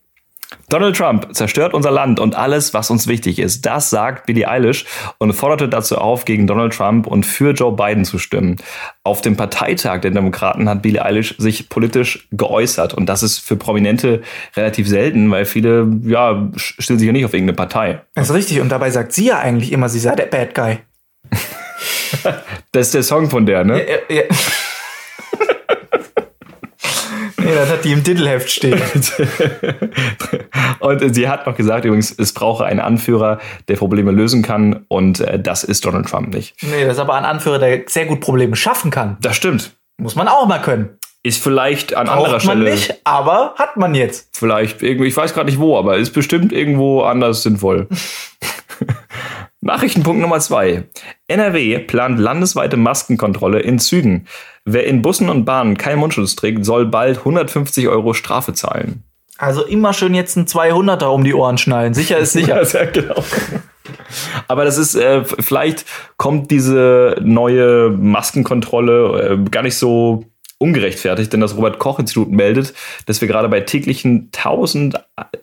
[0.70, 3.66] Donald Trump zerstört unser Land und alles, was uns wichtig ist.
[3.66, 4.86] Das sagt Billie Eilish
[5.18, 8.56] und forderte dazu auf, gegen Donald Trump und für Joe Biden zu stimmen.
[9.02, 13.56] Auf dem Parteitag der Demokraten hat Billie Eilish sich politisch geäußert und das ist für
[13.56, 14.22] Prominente
[14.56, 18.02] relativ selten, weil viele, ja, stellen sich ja nicht auf irgendeine Partei.
[18.14, 20.78] Das ist richtig und dabei sagt sie ja eigentlich immer, sie sei der Bad Guy.
[22.72, 23.84] Das ist der Song von der, ne?
[23.86, 24.22] Ja, ja.
[27.38, 28.80] nee, das hat die im Titelheft stehen.
[30.80, 33.38] Und sie hat noch gesagt, übrigens, es brauche einen Anführer,
[33.68, 34.84] der Probleme lösen kann.
[34.88, 36.56] Und äh, das ist Donald Trump nicht.
[36.62, 39.16] Nee, das ist aber ein Anführer, der sehr gut Probleme schaffen kann.
[39.20, 39.72] Das stimmt.
[39.98, 40.90] Muss man auch mal können.
[41.22, 42.70] Ist vielleicht an anderer Braucht man Stelle.
[42.70, 44.36] nicht, aber hat man jetzt.
[44.36, 47.88] Vielleicht irgendwie, ich weiß gerade nicht wo, aber ist bestimmt irgendwo anders sinnvoll.
[49.61, 50.85] Nachrichtenpunkt Nummer zwei.
[51.27, 54.27] NRW plant landesweite Maskenkontrolle in Zügen.
[54.64, 59.03] Wer in Bussen und Bahnen keinen Mundschutz trägt, soll bald 150 Euro Strafe zahlen.
[59.37, 61.94] Also immer schön jetzt ein 200er um die Ohren schnallen.
[61.94, 62.62] Sicher ist sicher.
[62.73, 63.23] Ja, genau.
[64.47, 65.85] Aber das ist, äh, vielleicht
[66.16, 70.25] kommt diese neue Maskenkontrolle äh, gar nicht so
[70.59, 72.75] ungerechtfertigt, denn das Robert-Koch-Institut meldet,
[73.07, 74.97] dass wir gerade bei täglichen 1000,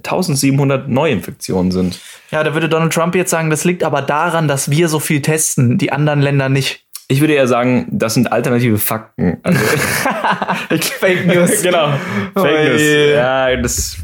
[0.03, 1.99] 1700 Neuinfektionen sind.
[2.31, 5.21] Ja, da würde Donald Trump jetzt sagen, das liegt aber daran, dass wir so viel
[5.21, 6.85] testen, die anderen Länder nicht.
[7.07, 9.37] Ich würde eher sagen, das sind alternative Fakten.
[9.43, 9.59] Also,
[10.99, 11.61] Fake News.
[11.63, 11.93] genau.
[12.33, 12.81] Fake Oh News.
[12.81, 13.97] Ja, das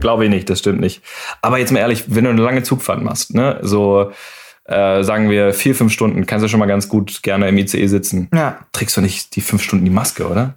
[0.00, 1.02] glaube ich nicht, das stimmt nicht.
[1.40, 4.12] Aber jetzt mal ehrlich, wenn du eine lange Zugfahrt machst, ne, so
[4.68, 7.86] äh, sagen wir vier, fünf Stunden, kannst du schon mal ganz gut gerne im ICE
[7.86, 8.28] sitzen.
[8.34, 8.58] Ja.
[8.72, 10.54] Trägst du nicht die fünf Stunden die Maske, oder?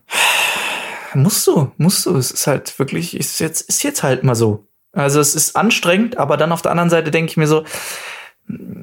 [1.14, 2.16] Musst du, musst du.
[2.18, 4.66] Es ist halt wirklich, ist jetzt, ist jetzt halt mal so.
[4.94, 7.64] Also es ist anstrengend, aber dann auf der anderen Seite denke ich mir so,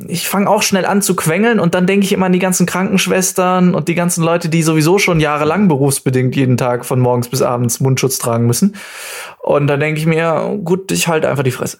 [0.07, 2.65] ich fange auch schnell an zu quengeln und dann denke ich immer an die ganzen
[2.65, 7.43] Krankenschwestern und die ganzen Leute, die sowieso schon jahrelang berufsbedingt jeden Tag von morgens bis
[7.43, 8.77] abends Mundschutz tragen müssen.
[9.41, 11.79] Und dann denke ich mir, gut, ich halte einfach die Fresse.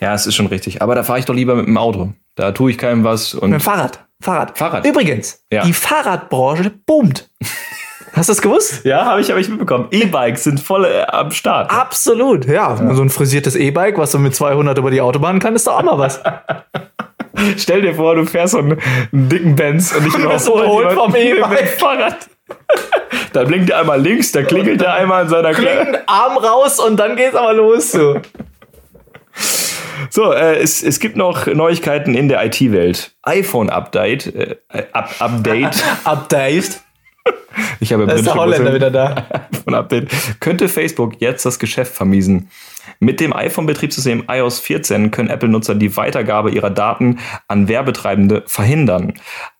[0.00, 0.82] Ja, es ist schon richtig.
[0.82, 2.12] Aber da fahre ich doch lieber mit dem Auto.
[2.34, 4.04] Da tue ich keinem was und Mit dem Fahrrad.
[4.22, 4.56] Fahrrad.
[4.58, 4.86] Fahrrad.
[4.86, 5.62] Übrigens, Ja.
[5.64, 7.28] die Fahrradbranche boomt.
[8.12, 8.84] Hast du das gewusst?
[8.84, 9.86] ja, habe ich, hab ich mitbekommen.
[9.92, 11.70] E-Bikes sind voll äh, am Start.
[11.70, 12.76] Absolut, ja.
[12.94, 15.82] So ein frisiertes E-Bike, was du mit 200 über die Autobahn kann, ist doch auch
[15.84, 16.20] mal was.
[17.56, 18.78] Stell dir vor, du fährst so einen,
[19.12, 21.68] einen dicken Benz und ich Und wirst überholt vom E-Bike.
[21.78, 22.16] Fahrrad.
[23.32, 25.48] Da blinkt er einmal links, da klingelt er einmal an seiner.
[25.50, 27.92] Einen Arm raus und dann geht's aber los.
[27.92, 28.16] So.
[30.08, 33.14] So, äh, es, es gibt noch Neuigkeiten in der IT-Welt.
[33.22, 34.34] iPhone-Update.
[34.34, 34.56] Äh,
[34.92, 35.84] up, Update.
[36.04, 36.80] Update.
[37.80, 39.26] Ich habe Da ist der Holländer wieder da.
[39.52, 40.08] iPhone-Update.
[40.40, 42.48] Könnte Facebook jetzt das Geschäft vermiesen?
[42.98, 49.14] Mit dem iPhone-Betriebssystem iOS 14 können Apple-Nutzer die Weitergabe ihrer Daten an Werbetreibende verhindern.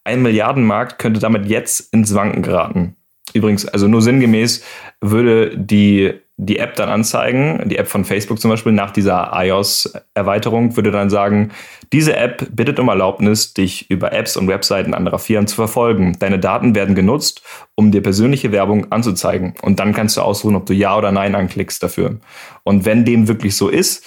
[0.05, 2.97] Ein Milliardenmarkt könnte damit jetzt ins Wanken geraten.
[3.33, 4.65] Übrigens, also nur sinngemäß
[5.01, 10.75] würde die, die App dann anzeigen, die App von Facebook zum Beispiel, nach dieser iOS-Erweiterung,
[10.75, 11.51] würde dann sagen,
[11.93, 16.17] diese App bittet um Erlaubnis, dich über Apps und Webseiten anderer Firmen zu verfolgen.
[16.19, 17.43] Deine Daten werden genutzt,
[17.75, 19.53] um dir persönliche Werbung anzuzeigen.
[19.61, 22.19] Und dann kannst du ausruhen, ob du Ja oder Nein anklickst dafür.
[22.65, 24.07] Und wenn dem wirklich so ist,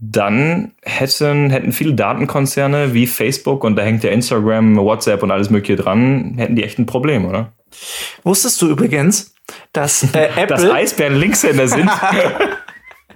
[0.00, 5.50] dann hätten, hätten viele Datenkonzerne wie Facebook und da hängt ja Instagram, WhatsApp und alles
[5.50, 7.52] Mögliche dran, hätten die echt ein Problem, oder?
[8.24, 9.34] Wusstest du übrigens,
[9.72, 10.46] dass äh, Apple.
[10.46, 11.90] Dass Eisbären Linkshänder sind.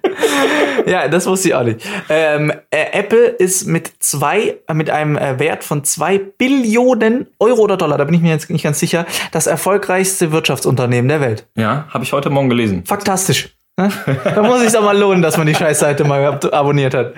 [0.87, 1.81] ja, das wusste ich auch nicht.
[2.09, 7.62] Ähm, äh, Apple ist mit zwei, äh, mit einem äh, Wert von zwei Billionen Euro
[7.62, 11.47] oder Dollar, da bin ich mir jetzt nicht ganz sicher, das erfolgreichste Wirtschaftsunternehmen der Welt.
[11.57, 12.85] ja, habe ich heute Morgen gelesen.
[12.85, 13.57] Fantastisch.
[13.79, 13.91] Ne?
[14.25, 17.15] Da muss sich doch mal lohnen, dass man die Scheißseite mal ab abonniert hat.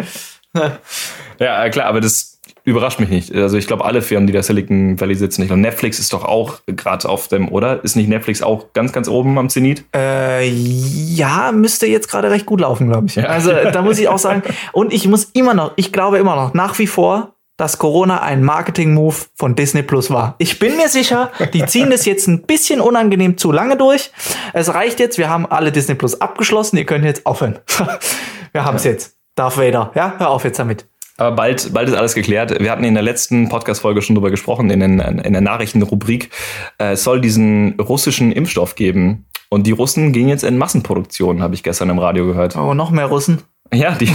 [1.41, 2.34] Ja, äh, klar, aber das
[2.65, 3.35] überrascht mich nicht.
[3.35, 5.51] Also ich glaube, alle Firmen, die da Silicon Valley sitzen, nicht.
[5.51, 7.85] Und Netflix ist doch auch gerade auf dem, oder?
[7.85, 9.85] Ist nicht Netflix auch ganz, ganz oben am Zenit?
[9.95, 13.29] Äh, ja, müsste jetzt gerade recht gut laufen, glaube ich.
[13.29, 16.55] Also da muss ich auch sagen, und ich muss immer noch, ich glaube immer noch,
[16.55, 20.35] nach wie vor, dass Corona ein Marketing-Move von Disney Plus war.
[20.39, 24.11] Ich bin mir sicher, die ziehen das jetzt ein bisschen unangenehm zu lange durch.
[24.53, 27.61] Es reicht jetzt, wir haben alle Disney Plus abgeschlossen, ihr könnt jetzt aufhören.
[28.53, 29.17] wir haben es jetzt.
[29.37, 30.87] Darth Vader, ja, hör auf jetzt damit.
[31.17, 32.59] Aber bald, bald ist alles geklärt.
[32.61, 36.31] Wir hatten in der letzten Podcast-Folge schon drüber gesprochen, in, den, in der Nachrichtenrubrik.
[36.79, 39.27] Äh, Es soll diesen russischen Impfstoff geben.
[39.49, 42.57] Und die Russen gehen jetzt in Massenproduktion, habe ich gestern im Radio gehört.
[42.57, 43.43] Oh, noch mehr Russen.
[43.73, 44.11] Ja, die,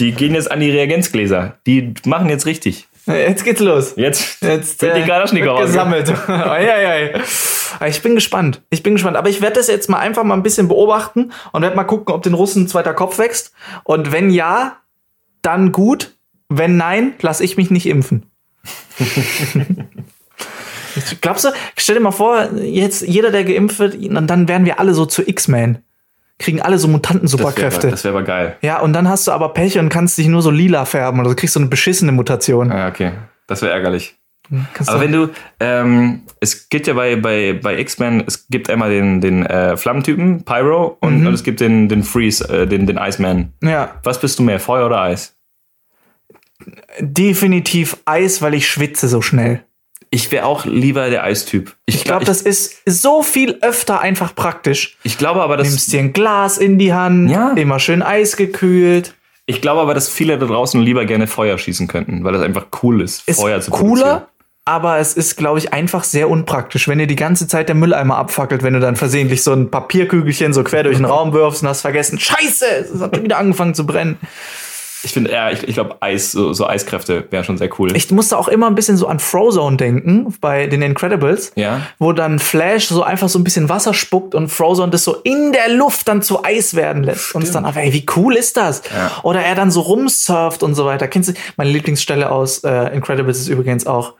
[0.00, 1.58] die gehen jetzt an die Reagenzgläser.
[1.66, 2.88] Die machen jetzt richtig.
[3.06, 3.94] Jetzt geht's los.
[3.96, 6.12] Jetzt, Jetzt wird die Kalaschnikow ausge- gesammelt.
[7.86, 8.62] Ich bin gespannt.
[8.70, 9.16] Ich bin gespannt.
[9.16, 12.14] Aber ich werde das jetzt mal einfach mal ein bisschen beobachten und werde mal gucken,
[12.14, 13.52] ob den Russen ein zweiter Kopf wächst.
[13.84, 14.76] Und wenn ja,
[15.42, 16.14] dann gut.
[16.48, 18.26] Wenn nein, lasse ich mich nicht impfen.
[21.20, 24.78] Glaubst du, stell dir mal vor, jetzt jeder, der geimpft wird, und dann werden wir
[24.78, 25.78] alle so zu X-Men.
[26.38, 27.90] Kriegen alle so Das wäre Mutanten-Superkräfte.
[27.90, 28.56] das wär aber geil.
[28.62, 31.30] Ja, und dann hast du aber Pech und kannst dich nur so lila färben oder
[31.30, 32.70] du kriegst so eine beschissene Mutation.
[32.70, 33.12] Ja, okay.
[33.46, 34.16] Das wäre ärgerlich.
[34.74, 35.28] Kannst Aber wenn du,
[35.60, 40.44] ähm, es gibt ja bei, bei, bei X-Men, es gibt einmal den, den äh, Flammentypen,
[40.44, 43.52] Pyro, und, und es gibt den, den Freeze, äh, den, den Iceman.
[43.62, 45.34] ja, Was bist du mehr, Feuer oder Eis?
[47.00, 49.64] definitiv Eis, weil ich schwitze so schnell.
[50.10, 51.74] Ich wäre auch lieber der Eistyp.
[51.86, 54.98] Ich glaube, das ist so viel öfter einfach praktisch.
[55.02, 55.68] Ich glaube aber, dass.
[55.68, 57.52] Nimmst dir ein Glas in die Hand, Ja.
[57.54, 59.14] immer schön eisgekühlt.
[59.46, 62.66] Ich glaube aber, dass viele da draußen lieber gerne Feuer schießen könnten, weil das einfach
[62.82, 64.28] cool ist, Ist Feuer zu cooler,
[64.64, 68.16] aber es ist, glaube ich, einfach sehr unpraktisch, wenn dir die ganze Zeit der Mülleimer
[68.16, 71.68] abfackelt, wenn du dann versehentlich so ein Papierkügelchen so quer durch den Raum wirfst und
[71.68, 74.18] hast vergessen, scheiße, es hat wieder angefangen zu brennen.
[75.04, 77.94] Ich finde, ja, ich, ich glaube, Eis, so, so Eiskräfte wären schon sehr cool.
[77.96, 81.80] Ich musste auch immer ein bisschen so an Frozone denken, bei den Incredibles, Ja.
[81.98, 85.52] wo dann Flash so einfach so ein bisschen Wasser spuckt und Frozone das so in
[85.52, 87.34] der Luft dann zu Eis werden lässt.
[87.34, 88.82] Und es dann, aber ey, wie cool ist das?
[88.94, 89.10] Ja.
[89.24, 91.08] Oder er dann so rumsurft und so weiter.
[91.08, 94.14] Kennst du, meine Lieblingsstelle aus äh, Incredibles ist übrigens auch,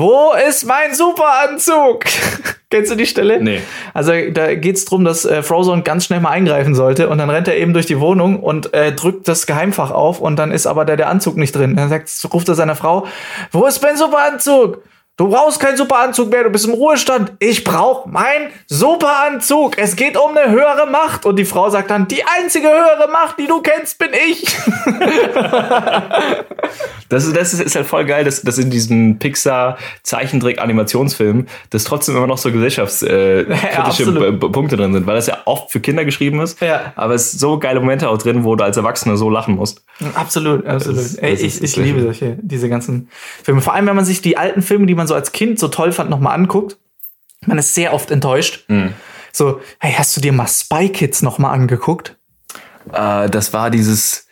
[0.00, 2.04] wo ist mein Superanzug?
[2.70, 3.42] Kennst du die Stelle?
[3.42, 3.60] Nee.
[3.94, 7.48] Also da geht's drum, dass äh, Frozone ganz schnell mal eingreifen sollte und dann rennt
[7.48, 10.84] er eben durch die Wohnung und äh, drückt das Geheimfach auf und dann ist aber
[10.84, 11.76] der, der Anzug nicht drin.
[11.76, 13.06] Dann sagt, ruft er seiner Frau,
[13.52, 14.82] wo ist mein Superanzug?
[15.18, 17.32] Du brauchst keinen Superanzug mehr, du bist im Ruhestand.
[17.40, 19.76] Ich brauch meinen Superanzug.
[19.76, 21.26] Es geht um eine höhere Macht.
[21.26, 24.56] Und die Frau sagt dann, die einzige höhere Macht, die du kennst, bin ich.
[27.10, 32.26] Das, ist, das ist, halt voll geil, dass, dass in diesen Pixar-Zeichentrick-Animationsfilmen das trotzdem immer
[32.26, 34.32] noch so gesellschaftskritische äh.
[34.38, 36.60] B- Punkte drin sind, weil das ja oft für Kinder geschrieben ist.
[36.60, 36.92] Ja.
[36.96, 39.82] Aber es sind so geile Momente auch drin, wo du als Erwachsener so lachen musst.
[40.14, 40.98] Absolut, absolut.
[40.98, 43.08] Das- Ey, das ich ich liebe solche, diese ganzen
[43.42, 43.62] Filme.
[43.62, 45.90] Vor allem, wenn man sich die alten Filme, die man so als Kind so toll
[45.92, 46.76] fand, nochmal anguckt.
[47.46, 48.64] Man ist sehr oft enttäuscht.
[48.68, 48.94] Mhm.
[49.32, 52.16] So, hey, hast du dir mal Spy Kids nochmal angeguckt?
[52.92, 54.26] Äh, das war dieses.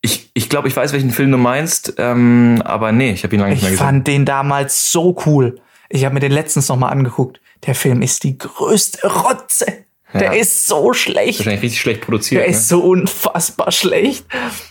[0.00, 3.40] Ich, ich glaube, ich weiß, welchen Film du meinst, ähm, aber nee, ich habe ihn
[3.40, 3.84] lange nicht Ich mehr gesehen.
[3.86, 5.60] fand den damals so cool.
[5.88, 7.40] Ich habe mir den letztens nochmal angeguckt.
[7.66, 9.84] Der Film ist die größte Rotze.
[10.14, 10.40] Der Ja.
[10.40, 11.38] ist so schlecht.
[11.40, 12.42] Wahrscheinlich richtig schlecht produziert.
[12.42, 14.26] Der ist so unfassbar schlecht.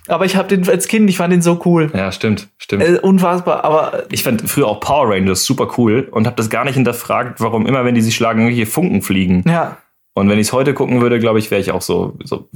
[0.08, 1.88] Aber ich habe den als Kind, ich fand den so cool.
[1.88, 1.98] ne?
[2.00, 2.84] Ja, stimmt, stimmt.
[2.84, 6.64] Äh, unfassbar, aber Ich fand früher auch Power Rangers super cool und habe das gar
[6.66, 9.44] nicht hinterfragt, warum immer, wenn die sich schlagen, irgendwelche Funken fliegen.
[9.48, 9.78] ja.
[10.14, 12.50] Und wenn ich es heute gucken würde, glaube ich, wäre ich auch so, so,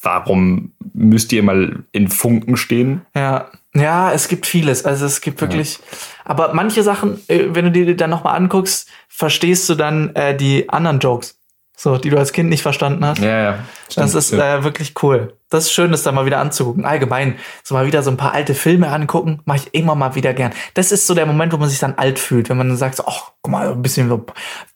[0.00, 3.02] warum müsst ihr mal in Funken stehen?
[3.14, 4.86] Ja, ja, es gibt vieles.
[4.86, 5.78] Also es gibt wirklich,
[6.24, 10.34] aber manche Sachen, äh, wenn du dir die dann nochmal anguckst, verstehst du dann äh,
[10.34, 11.38] die anderen Jokes,
[11.82, 13.18] so die du als Kind nicht verstanden hast.
[13.20, 13.58] Ja, ja.
[13.96, 15.34] das ist äh, wirklich cool.
[15.50, 16.84] Das ist schön, das da mal wieder anzugucken.
[16.84, 20.32] Allgemein, so mal wieder so ein paar alte Filme angucken, mache ich immer mal wieder
[20.32, 20.52] gern.
[20.74, 22.94] Das ist so der Moment, wo man sich dann alt fühlt, wenn man dann sagt,
[22.94, 24.24] so, ach, guck mal, ein bisschen so ein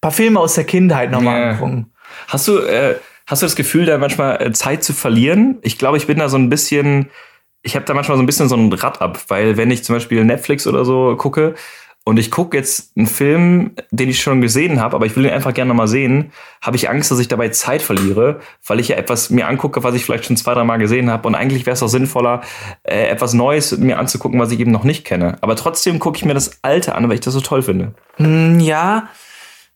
[0.01, 1.51] paar Filme aus der Kindheit nochmal Ja.
[1.51, 1.93] angucken.
[2.27, 2.97] Hast du, äh,
[3.29, 5.59] hast du das Gefühl, da manchmal äh, Zeit zu verlieren?
[5.63, 7.09] Ich glaube, ich bin da so ein bisschen,
[7.63, 9.95] ich habe da manchmal so ein bisschen so ein Rad ab, weil wenn ich zum
[9.95, 11.55] Beispiel Netflix oder so gucke
[12.09, 15.33] und ich gucke jetzt einen Film, den ich schon gesehen habe, aber ich will ihn
[15.33, 16.31] einfach gerne mal sehen,
[16.63, 19.93] habe ich Angst, dass ich dabei Zeit verliere, weil ich ja etwas mir angucke, was
[19.97, 21.27] ich vielleicht schon zwei, drei Mal gesehen habe.
[21.27, 22.43] Und eigentlich wäre es auch sinnvoller,
[22.85, 25.37] äh, etwas Neues mir anzugucken, was ich eben noch nicht kenne.
[25.41, 27.93] Aber trotzdem gucke ich mir das Alte an, weil ich das so toll finde.
[28.19, 29.09] Hm, ja,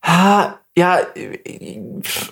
[0.01, 1.01] ha, ja,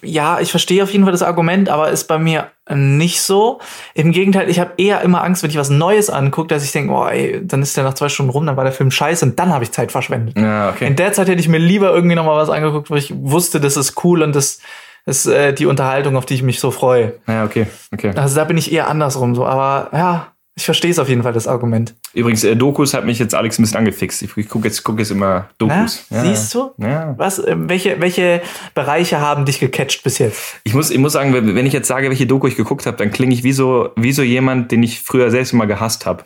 [0.03, 3.61] ja, ich verstehe auf jeden Fall das Argument, aber ist bei mir nicht so.
[3.93, 6.95] Im Gegenteil, ich habe eher immer Angst, wenn ich was Neues angucke, dass ich denke,
[6.95, 9.39] oh, ey, dann ist der nach zwei Stunden rum, dann war der Film scheiße und
[9.39, 10.39] dann habe ich Zeit verschwendet.
[10.39, 10.87] Ja, okay.
[10.87, 13.61] In der Zeit hätte ich mir lieber irgendwie noch mal was angeguckt, wo ich wusste,
[13.61, 14.61] das ist cool und das
[15.05, 17.21] ist äh, die Unterhaltung, auf die ich mich so freue.
[17.27, 18.13] Ja, okay, okay.
[18.17, 21.35] Also da bin ich eher andersrum so, aber ja, ich verstehe es auf jeden Fall,
[21.35, 21.95] das Argument.
[22.15, 24.23] Übrigens, äh, Dokus hat mich jetzt Alex ein bisschen angefixt.
[24.23, 26.07] Ich, ich gucke jetzt, guck jetzt immer Dokus.
[26.11, 26.71] Na, siehst du?
[26.79, 27.15] Ja.
[27.19, 28.41] Was, äh, welche, welche
[28.75, 30.57] Bereiche haben dich gecatcht bis jetzt?
[30.65, 33.11] Ich muss, ich muss sagen, wenn ich jetzt sage, welche Doku ich geguckt habe, dann
[33.11, 36.25] klinge ich wie so, wie so jemand, den ich früher selbst immer gehasst habe,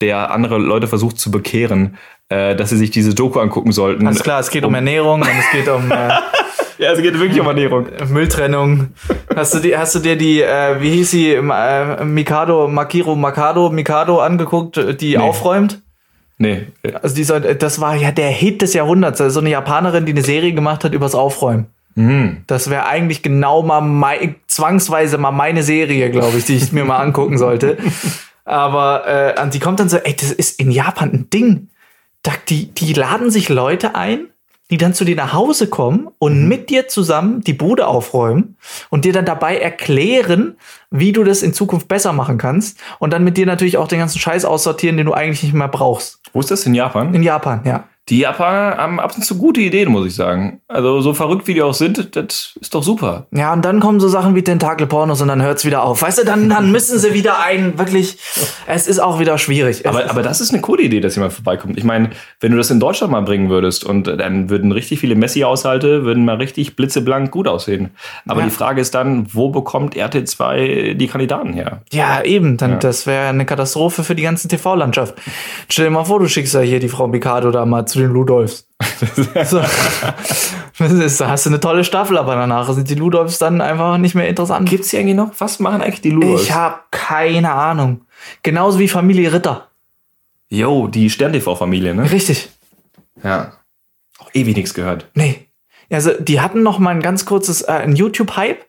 [0.00, 1.96] der andere Leute versucht zu bekehren,
[2.28, 4.06] äh, dass sie sich diese Doku angucken sollten.
[4.06, 6.10] Alles klar, es geht um Ernährung und es geht um äh,
[6.82, 7.86] Ja, es geht wirklich um Ernährung.
[8.08, 8.88] Mülltrennung.
[9.34, 13.70] Hast du, die, hast du dir die, äh, wie hieß sie, äh, Mikado, Makiro Makado,
[13.70, 15.82] Mikado angeguckt, äh, die aufräumt?
[16.38, 16.66] Nee.
[16.82, 19.20] äh, Also die soll, das war ja der Hit des Jahrhunderts.
[19.20, 21.66] Also so eine Japanerin, die eine Serie gemacht hat übers Aufräumen.
[21.94, 22.38] Mhm.
[22.46, 26.84] Das wäre eigentlich genau mal mei zwangsweise mal meine Serie, glaube ich, die ich mir
[26.84, 27.76] mal angucken sollte.
[28.44, 31.68] Aber äh, die kommt dann so, ey, das ist in Japan ein Ding.
[32.22, 34.28] Da, die, die laden sich Leute ein,
[34.70, 38.56] die dann zu dir nach Hause kommen und mit dir zusammen die Bude aufräumen
[38.90, 40.56] und dir dann dabei erklären,
[40.90, 43.98] wie du das in Zukunft besser machen kannst und dann mit dir natürlich auch den
[43.98, 46.20] ganzen Scheiß aussortieren, den du eigentlich nicht mehr brauchst.
[46.32, 47.14] Wo ist das in Japan?
[47.14, 47.84] In Japan, ja.
[48.08, 50.60] Die Japaner haben ab und zu gute Ideen, muss ich sagen.
[50.66, 53.26] Also so verrückt wie die auch sind, das ist doch super.
[53.30, 56.02] Ja, und dann kommen so Sachen wie Tentakelpornos und dann hört's wieder auf.
[56.02, 58.18] Weißt du, dann, dann müssen sie wieder ein, wirklich,
[58.66, 59.80] es ist auch wieder schwierig.
[59.80, 61.78] Es Aber, aber das ist eine coole Idee, dass jemand vorbeikommt.
[61.78, 62.10] Ich meine,
[62.40, 66.24] wenn du das in Deutschland mal bringen würdest und dann würden richtig viele Messi-Haushalte, würden
[66.24, 67.90] mal richtig blitzeblank gut aussehen.
[68.26, 68.46] Aber Ja.
[68.46, 71.82] die Frage ist dann, wo bekommt RT2 die Kandidaten her?
[71.92, 75.14] ja, eben, dann, das wäre eine Katastrophe für die ganze TV-Landschaft.
[75.68, 78.10] Stell dir mal vor, du schickst ja hier die Frau Mikado da mal zu den
[78.10, 78.68] Ludolfs.
[79.44, 79.60] so.
[80.84, 84.14] ist, da hast du eine tolle Staffel, aber danach sind die Ludolfs dann einfach nicht
[84.14, 84.68] mehr interessant.
[84.68, 85.32] Gibt's die eigentlich noch?
[85.38, 86.44] Was machen eigentlich die Ludolfs?
[86.44, 88.02] Ich habe keine Ahnung.
[88.42, 89.68] Genauso wie Familie Ritter.
[90.48, 92.10] Jo, die Stern-TV-Familie, ne?
[92.10, 92.50] Richtig.
[93.22, 93.52] Ja.
[94.18, 95.08] Auch ewig nichts gehört.
[95.14, 95.48] Nee.
[95.90, 98.64] Also, die hatten noch mal ein ganz kurzes äh, ein YouTube-Hype,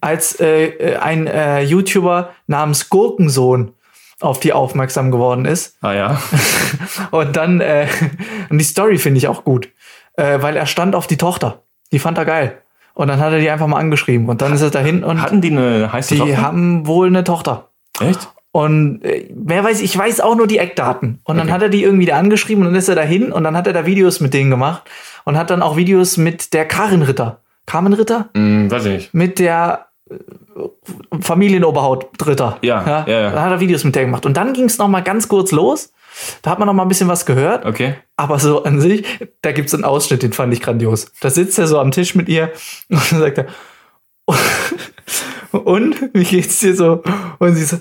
[0.00, 3.74] als äh, äh, ein äh, YouTuber namens Gurkensohn
[4.22, 5.76] auf die aufmerksam geworden ist.
[5.82, 6.22] Ah ja.
[7.10, 7.86] Und dann, äh,
[8.50, 9.68] und die Story finde ich auch gut,
[10.16, 11.62] äh, weil er stand auf die Tochter.
[11.92, 12.58] Die fand er geil.
[12.94, 14.28] Und dann hat er die einfach mal angeschrieben.
[14.28, 16.42] Und dann ist er dahin und Hatten die eine heiße die Tochter?
[16.42, 17.68] haben wohl eine Tochter.
[18.00, 18.28] Echt?
[18.50, 21.20] Und äh, wer weiß, ich weiß auch nur die Eckdaten.
[21.24, 21.54] Und dann Okay.
[21.54, 23.72] hat er die irgendwie da angeschrieben und dann ist er dahin und dann hat er
[23.72, 24.82] da Videos mit denen gemacht
[25.24, 27.38] und hat dann auch Videos mit der Karin Ritter.
[27.66, 28.28] Carmen Ritter?
[28.34, 29.14] Hm, weiß ich nicht.
[29.14, 29.86] Mit der
[31.20, 32.58] Familienoberhaut Ritter.
[32.62, 33.30] Ja, ja, ja.
[33.30, 34.26] Da hat er Videos mit der gemacht.
[34.26, 35.92] Und dann ging es noch mal ganz kurz los.
[36.42, 37.64] Da hat man noch mal ein bisschen was gehört.
[37.64, 37.96] Okay.
[38.16, 39.04] Aber so an sich,
[39.40, 41.12] da gibt es einen Ausschnitt, den fand ich grandios.
[41.20, 42.52] Da sitzt er so am Tisch mit ihr
[42.88, 43.46] und dann sagt er,
[45.52, 47.02] und wie geht's dir so?
[47.38, 47.76] Und sie so,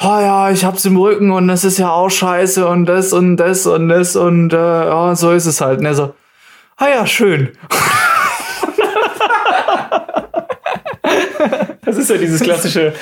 [0.00, 3.36] oh ja, ich hab's im Rücken und das ist ja auch scheiße und das und
[3.36, 5.80] das und das und äh, ja, so ist es halt.
[5.80, 6.14] Und er so,
[6.76, 7.50] ah ja, schön.
[11.86, 12.92] Das ist ja dieses klassische,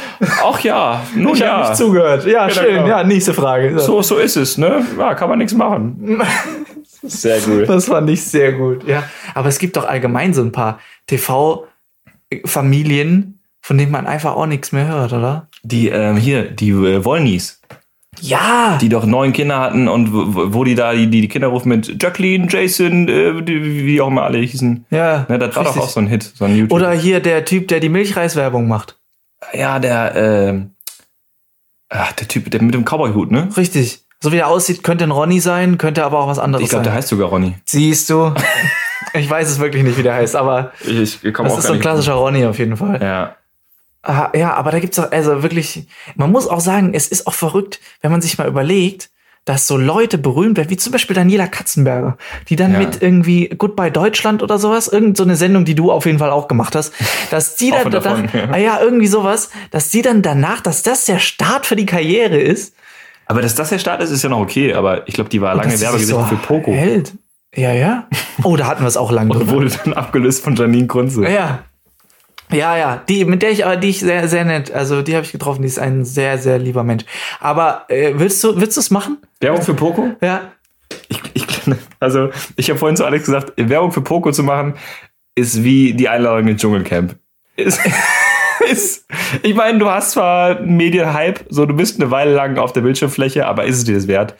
[0.44, 1.56] ach ja, nun Ich ja.
[1.56, 2.24] hab nicht zugehört.
[2.26, 2.74] Ja, Ja, schön.
[2.74, 2.86] genau.
[2.86, 3.80] Ja, nächste Frage.
[3.80, 4.86] So, so ist es, ne?
[4.98, 6.22] Ja, kann man nichts machen.
[7.02, 7.68] Sehr gut.
[7.68, 9.02] Das fand ich sehr gut, ja.
[9.34, 10.78] Aber es gibt doch allgemein so ein paar
[12.32, 15.48] TV-Familien, von denen man einfach auch nichts mehr hört, oder?
[15.62, 17.60] Die, ähm, hier, die äh, Wollnies,
[18.20, 18.78] Ja!
[18.80, 22.02] die doch neun Kinder hatten und wo, wo die da die, die Kinder rufen mit
[22.02, 24.86] Jacqueline, Jason, äh, die, wie auch immer alle hießen.
[24.90, 25.80] ja, Ne, das war richtig.
[25.80, 26.72] doch auch so ein Hit, so ein YouTube.
[26.72, 28.98] Oder hier der Typ, der die Milchreiswerbung macht.
[29.52, 30.70] ja, der, ähm,
[31.88, 33.48] ach, der Typ, der mit dem Cowboy-Hut, ne?
[33.56, 34.00] Richtig.
[34.22, 36.84] So wie er aussieht, könnte ein Ronny sein, könnte aber auch was anderes Ich glaube,
[36.84, 36.98] der sein.
[36.98, 37.54] heißt sogar Ronny.
[37.66, 38.32] Siehst du?
[39.12, 41.74] ich weiß es wirklich nicht, wie der heißt, aber Ich, ich komme das ist so
[41.74, 43.02] ein klassischer Ronny auf jeden Fall.
[43.02, 43.36] Ja.
[44.06, 47.32] Ah, ja, aber da gibt's auch, also wirklich, man muss auch sagen, es ist auch
[47.34, 49.10] verrückt, wenn man sich mal überlegt,
[49.46, 52.16] dass so Leute berühmt werden, wie zum Beispiel Daniela Katzenberger,
[52.48, 52.78] die dann Ja.
[52.78, 56.30] mit irgendwie Goodbye Deutschland oder sowas, irgend so eine Sendung, die du auf jeden Fall
[56.30, 56.92] auch gemacht hast,
[57.30, 58.48] dass die dann Auch davon, danach, ja.
[58.54, 62.38] ah ja, irgendwie sowas, dass die dann danach, dass das der Start für die Karriere
[62.38, 62.74] ist.
[63.26, 65.54] Aber dass das der Start ist, ist ja noch okay, aber ich glaube, die war
[65.54, 66.72] lange dass sie sich Werbegesicht so für Poco.
[66.72, 67.12] Hält.
[67.54, 68.08] Ja, ja.
[68.42, 71.26] Oh, da hatten wir es auch lang Und wurde dann abgelöst von Janine Kunze.
[71.28, 71.60] Ja.
[72.52, 75.24] Ja, ja, die, mit der ich, aber die ich sehr, sehr nett, also die habe
[75.24, 77.04] ich getroffen, die ist ein sehr, sehr lieber Mensch.
[77.40, 79.18] Aber äh, willst du, willst du es machen?
[79.40, 80.10] Werbung für Poco?
[80.20, 80.52] Ja.
[81.08, 81.46] Ich, ich,
[82.00, 84.74] also, ich habe vorhin zu Alex gesagt, Werbung für Poco zu machen,
[85.34, 87.16] ist wie die Einladung ins Dschungelcamp.
[87.56, 87.80] Ist,
[88.70, 89.06] ist,
[89.42, 93.46] ich meine, du hast zwar Medienhype, so du bist eine Weile lang auf der Bildschirmfläche,
[93.46, 94.34] aber ist es dir das wert?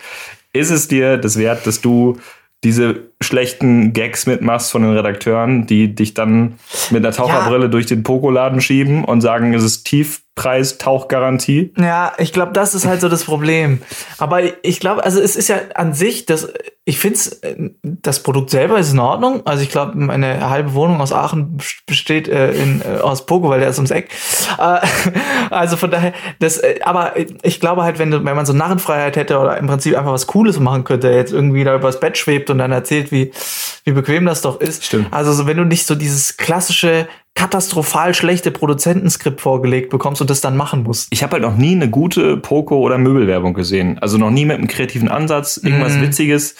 [0.52, 2.18] Ist es dir das wert, dass du
[2.62, 6.54] diese schlechten Gags mitmachst von den Redakteuren, die dich dann
[6.90, 11.72] mit einer Taucherbrille durch den Pokoladen schieben und sagen, es ist Tiefpreis-Tauchgarantie?
[11.78, 13.80] Ja, ich glaube, das ist halt so das Problem.
[14.18, 16.52] Aber ich glaube, also es ist ja an sich, das,
[16.86, 17.18] ich finde
[17.82, 19.40] das Produkt selber ist in Ordnung.
[19.46, 23.60] Also ich glaube, meine halbe Wohnung aus Aachen besteht äh, in, äh, aus Pogo, weil
[23.60, 24.10] der ist ums Eck.
[24.58, 24.80] Äh,
[25.50, 29.38] also von daher, das, äh, aber ich glaube halt, wenn, wenn man so Narrenfreiheit hätte
[29.38, 32.50] oder im Prinzip einfach was Cooles machen könnte, der jetzt irgendwie da übers Bett schwebt
[32.50, 33.32] und dann erzählt, wie,
[33.84, 34.84] wie bequem das doch ist.
[34.84, 35.06] Stimmt.
[35.12, 40.40] Also so, wenn du nicht so dieses klassische, katastrophal schlechte Produzentenskript vorgelegt bekommst und das
[40.40, 41.08] dann machen musst.
[41.10, 43.98] Ich habe halt noch nie eine gute Poco- oder Möbelwerbung gesehen.
[43.98, 46.02] Also noch nie mit einem kreativen Ansatz, irgendwas Mhm.
[46.02, 46.54] Witziges.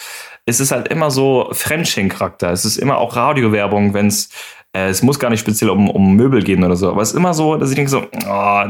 [0.45, 2.51] Es ist halt immer so Fremdschenk-Charakter.
[2.51, 4.29] Es ist immer auch Radiowerbung, wenn es
[4.75, 6.89] es muss gar nicht speziell um, um Möbel gehen oder so.
[6.89, 8.63] Aber es ist immer so, dass ich denke so, oh,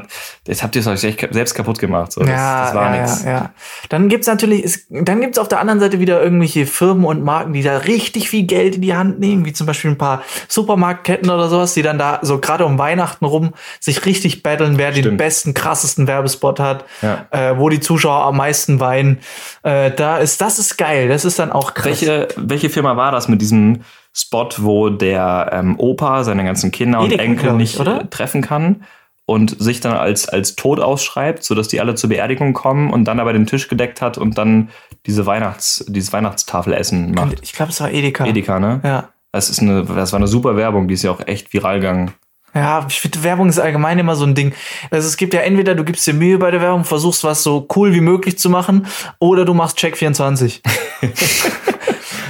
[0.48, 2.12] jetzt habt ihr es euch selbst kaputt gemacht.
[2.12, 3.24] So, das, ja, das war ja, nichts.
[3.24, 3.50] ja, ja.
[3.90, 7.54] Dann gibt's natürlich, es, dann gibt's auf der anderen Seite wieder irgendwelche Firmen und Marken,
[7.54, 11.30] die da richtig viel Geld in die Hand nehmen, wie zum Beispiel ein paar Supermarktketten
[11.30, 15.04] oder sowas, die dann da so gerade um Weihnachten rum sich richtig battlen, wer den
[15.04, 15.18] Stimmt.
[15.18, 17.26] besten, krassesten Werbespot hat, Ja.
[17.32, 19.20] äh, wo die Zuschauer am meisten weinen.
[19.64, 21.08] Äh, da ist, das ist geil.
[21.10, 21.86] Das ist dann auch krass.
[21.86, 23.82] Welche, welche Firma war das mit diesem
[24.18, 28.02] Spot, wo der ähm, Opa seine ganzen Kinder und Edeka, Enkel nicht oder?
[28.02, 28.86] äh, treffen kann
[29.26, 33.20] und sich dann als, als tot ausschreibt, sodass die alle zur Beerdigung kommen und dann
[33.20, 34.70] aber den Tisch gedeckt hat und dann
[35.06, 37.40] diese Weihnachts, dieses Weihnachtstafelessen macht.
[37.42, 38.26] Ich glaube, es war Edeka.
[38.26, 38.80] Edeka, ne?
[38.86, 39.10] Ja.
[39.34, 42.12] Das, ist eine, das war eine super Werbung, die ist ja auch echt viral gegangen.
[42.54, 44.54] Ja, ich finde, Werbung ist allgemein immer so ein Ding.
[44.90, 47.68] Also es gibt ja entweder du gibst dir Mühe bei der Werbung, versuchst was so
[47.76, 48.88] cool wie möglich zu machen,
[49.20, 50.62] oder du machst Check 24.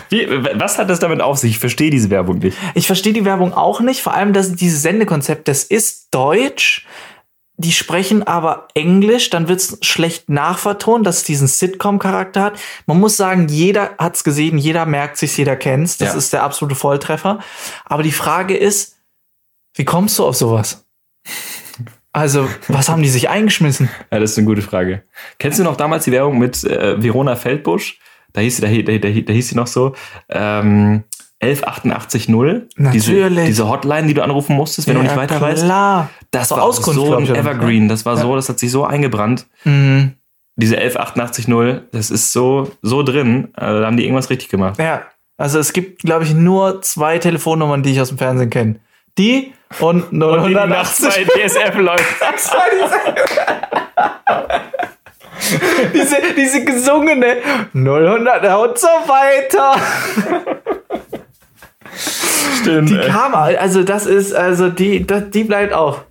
[0.10, 0.28] Wie,
[0.60, 1.52] was hat das damit auf sich?
[1.52, 2.58] Ich verstehe diese Werbung nicht.
[2.74, 6.86] Ich verstehe die Werbung auch nicht, vor allem dass dieses Sendekonzept, das ist deutsch,
[7.58, 12.60] die sprechen aber Englisch, dann wird's schlecht nachvertont, dass es diesen Sitcom-Charakter hat.
[12.86, 15.98] Man muss sagen, jeder hat's gesehen, jeder merkt sich's, jeder kennt's.
[15.98, 16.18] Das Ja.
[16.18, 17.40] ist der absolute Volltreffer.
[17.86, 18.98] Aber die Frage ist,
[19.74, 20.86] wie kommst du auf sowas?
[22.12, 23.90] Also, was haben die sich eingeschmissen?
[24.12, 25.04] Ja, das ist eine gute Frage.
[25.38, 28.00] Kennst du noch damals die Werbung mit äh, Verona Feldbusch?
[28.36, 29.96] Da hieß sie, da, da, da, da hieß sie noch so,
[30.30, 31.04] ähm,
[31.40, 32.28] 11880.
[32.92, 35.64] Diese, diese Hotline, die du anrufen musstest, wenn du nicht weiter weißt.
[35.64, 36.10] Klar.
[36.32, 37.34] Das So war Auskunft, so ein?
[37.34, 37.88] Evergreen.
[37.88, 39.46] Das war so, das hat sich so eingebrannt.
[39.64, 40.14] Mhm.
[40.58, 43.50] Diese 11880, das ist so, so drin.
[43.54, 44.80] Also, da haben die irgendwas richtig gemacht.
[44.80, 45.04] Ja,
[45.38, 48.76] also es gibt, glaube ich, nur zwei Telefonnummern, die ich aus dem Fernsehen kenne.
[49.18, 51.28] Die und 080.
[51.28, 52.04] DSF läuft.
[55.94, 57.38] diese, diese gesungene
[57.74, 59.76] 000 und so weiter.
[62.62, 62.90] Stimmt.
[62.90, 63.08] Die ey.
[63.10, 66.02] kam, also das ist, also die, das, die bleibt auch.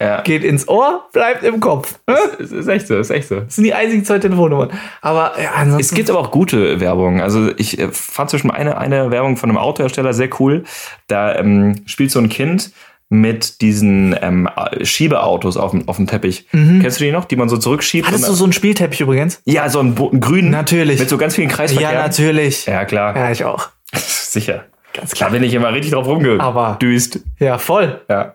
[0.00, 0.20] ja.
[0.22, 1.98] Geht ins Ohr, bleibt im Kopf.
[2.06, 3.42] Das Es ist echt so, ist echt so.
[3.48, 4.70] sind die einzigen zwei Telefonnummern.
[5.00, 5.80] Aber ja, ansonsten.
[5.80, 7.20] Es gibt aber auch gute Werbung.
[7.20, 10.64] Also ich äh, fand zum Beispiel eine, eine Werbung von einem Autohersteller sehr cool.
[11.08, 12.72] Da ähm, spielt so ein Kind
[13.08, 14.48] mit diesen ähm,
[14.82, 16.48] Schiebeautos auf dem, auf dem Teppich.
[16.50, 18.06] Kennst du die noch, die man so zurückschiebt?
[18.08, 19.40] Hattest du so einen Spielteppich übrigens?
[19.44, 20.50] ja, so einen, einen grünen.
[20.50, 20.98] Natürlich.
[20.98, 21.92] Mit so ganz vielen Kreisverkehr.
[21.92, 22.66] Ja, natürlich.
[22.66, 23.16] Ja, klar.
[23.16, 23.68] Ja, ich auch.
[23.94, 24.64] Sicher.
[24.92, 25.30] Ganz Da klar.
[25.30, 27.20] bin ich immer richtig drauf Aber- rumgedüst.
[27.38, 28.00] Ja, voll.
[28.08, 28.34] Ja.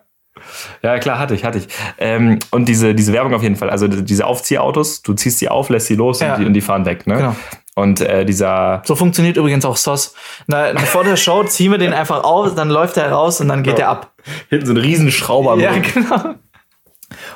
[0.82, 1.68] Ja, klar, hatte ich, hatte ich.
[1.98, 3.70] Ähm, und diese, diese Werbung auf jeden Fall.
[3.70, 6.34] Also diese Aufziehautos, du ziehst sie auf, lässt sie los Ja.
[6.34, 7.16] und, die, und die fahren weg, ne?
[7.16, 7.36] Genau.
[7.74, 10.14] Und äh, dieser, So funktioniert übrigens auch SOS.
[10.46, 13.62] Na, vor der Show ziehen wir den einfach auf, dann läuft er raus und dann
[13.62, 14.11] geht er ab.
[14.48, 15.56] Hinten so ein Riesenschrauber.
[15.58, 16.34] Ja, genau.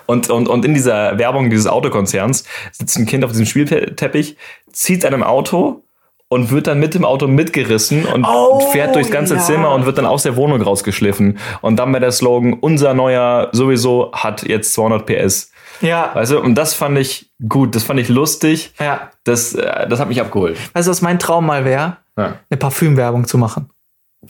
[0.07, 4.37] Und, und, und in dieser Werbung dieses Autokonzerns sitzt ein Kind auf diesem Spielteppich,
[4.73, 5.83] zieht an einem Auto
[6.29, 9.41] und wird dann mit dem Auto mitgerissen und Oh, fährt durchs ganze ja.
[9.41, 11.39] Zimmer und wird dann aus der Wohnung rausgeschliffen.
[11.61, 15.53] Und dann war der Slogan, unser neuer sowieso hat jetzt 200 PS.
[15.83, 19.11] Ja, Weißt du, und das fand ich gut, das fand ich lustig, ja.
[19.25, 20.57] das, äh, das hat mich abgeholt.
[20.73, 21.99] Weißt du, was mein Traum mal wäre?
[22.17, 22.37] Ja.
[22.49, 23.69] Eine Parfümwerbung zu machen.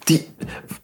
[0.08, 0.24] Die,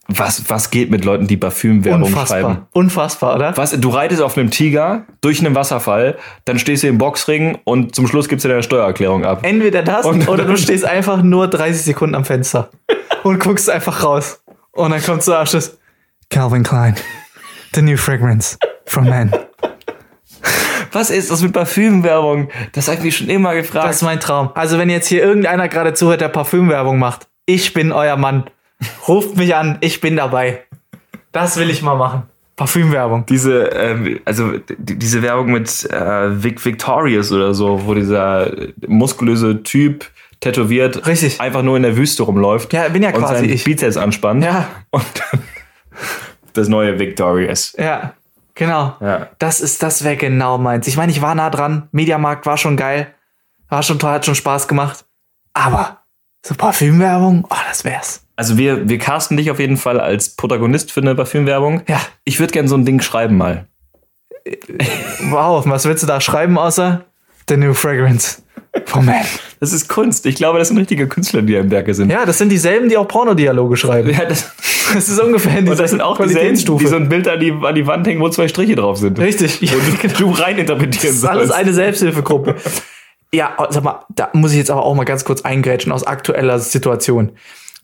[0.09, 2.41] was, was geht mit Leuten, die Parfümwerbung Unfassbar.
[2.41, 2.67] schreiben?
[2.73, 3.57] Unfassbar, oder?
[3.57, 7.95] Was, du reitest auf einem Tiger durch einen Wasserfall, dann stehst du im Boxring und
[7.95, 9.41] zum Schluss gibst du deine Steuererklärung ab.
[9.43, 12.71] Entweder das Und- oder du stehst einfach nur 30 Sekunden am Fenster
[13.23, 14.43] und guckst einfach raus.
[14.73, 15.79] Und dann kommt zu Abschluss
[16.31, 16.97] Calvin Klein,
[17.75, 18.57] the new fragrance
[18.87, 19.31] from men.
[20.93, 22.49] Was ist das mit Parfümwerbung?
[22.73, 23.87] Das habe ich mich schon immer gefragt.
[23.89, 24.51] Das ist mein Traum.
[24.55, 28.45] Also wenn jetzt hier irgendeiner gerade zuhört, der Parfümwerbung macht, ich bin euer Mann.
[29.09, 30.65] Ruft mich an, ich bin dabei.
[31.33, 32.25] Das will ich mal machen.
[32.57, 33.25] Parfümwerbung.
[33.27, 38.53] diese, ähm, also die, diese Werbung mit äh, Vic Victorious oder so, wo dieser
[38.87, 40.11] muskulöse Typ
[40.41, 41.41] tätowiert Richtig.
[41.41, 42.73] einfach nur in der Wüste rumläuft.
[42.73, 43.65] Ja, bin ja und quasi seinen ich.
[43.65, 44.45] Bizeps anspannt.
[44.45, 45.41] Ja, Und dann
[46.53, 47.75] das neue Victorious.
[47.79, 48.13] ja,
[48.55, 48.97] genau.
[49.01, 49.29] Ja.
[49.39, 50.87] Das ist, das wäre genau meins.
[50.87, 51.89] Ich meine, ich war nah dran.
[51.93, 53.15] Mediamarkt war schon geil.
[53.69, 55.07] War schon toll, hat schon Spaß gemacht.
[55.55, 56.03] Aber
[56.45, 58.27] so Parfümwerbung, oh, das wär's.
[58.37, 61.83] Also wir, wir casten dich auf jeden Fall als Protagonist für eine Parfümwerbung.
[61.87, 62.01] Ja.
[62.25, 63.67] Ich würde gern so ein Ding schreiben mal.
[65.31, 67.05] Wow, was willst du da schreiben außer
[67.49, 68.43] The New Fragrance
[68.87, 69.23] for Men?
[69.61, 70.27] Das ist Kunst.
[70.27, 72.11] Ich glaube, das sind richtige Künstler, die da im Werke sind.
[72.11, 74.11] Ja, das sind dieselben, die auch Pornodialoge schreiben.
[74.11, 74.51] Ja, das,
[74.95, 76.85] Das ist ungefähr in und das sind auch dieselben, Qualitätsstufe.
[76.85, 79.19] die so ein Bild an die, an die Wand hängen, wo zwei Striche drauf sind.
[79.19, 79.61] Richtig.
[79.63, 81.61] Ja, Wo du, du reininterpretieren Das ist alles sollst.
[81.61, 82.57] eine Selbsthilfegruppe.
[83.33, 86.59] Ja, sag mal, da muss ich jetzt aber auch mal ganz kurz eingrätschen aus aktueller
[86.59, 87.33] Situation.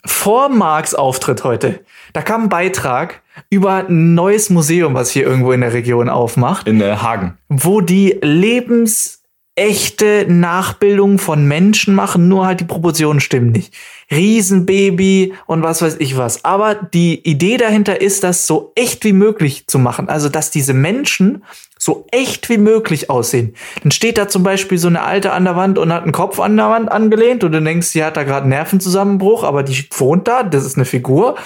[0.08, 1.80] Vor Marks Auftritt heute,
[2.14, 6.66] da kam ein Beitrag über ein neues Museum, was hier irgendwo in der Region aufmacht,
[6.66, 7.36] In äh, Hagen.
[7.50, 13.74] wo die lebensechte Nachbildung von Menschen machen, nur halt die Proportionen stimmen nicht.
[14.10, 16.42] Riesenbaby und was weiß ich was.
[16.44, 20.08] Aber die Idee dahinter ist, das so echt wie möglich zu machen.
[20.08, 21.44] Also, dass diese Menschen
[21.78, 23.54] so echt wie möglich aussehen.
[23.82, 26.40] Dann steht da zum Beispiel so eine Alte an der Wand und hat einen Kopf
[26.40, 29.88] an der Wand angelehnt und du denkst, sie hat da gerade einen Nervenzusammenbruch, aber die
[29.96, 31.36] wohnt da, das ist eine Figur.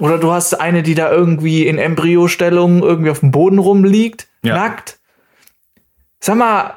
[0.00, 4.54] Oder du hast eine, die da irgendwie in Embryostellung irgendwie auf dem Boden rumliegt, Ja.
[4.54, 4.98] nackt.
[6.20, 6.74] Sag mal,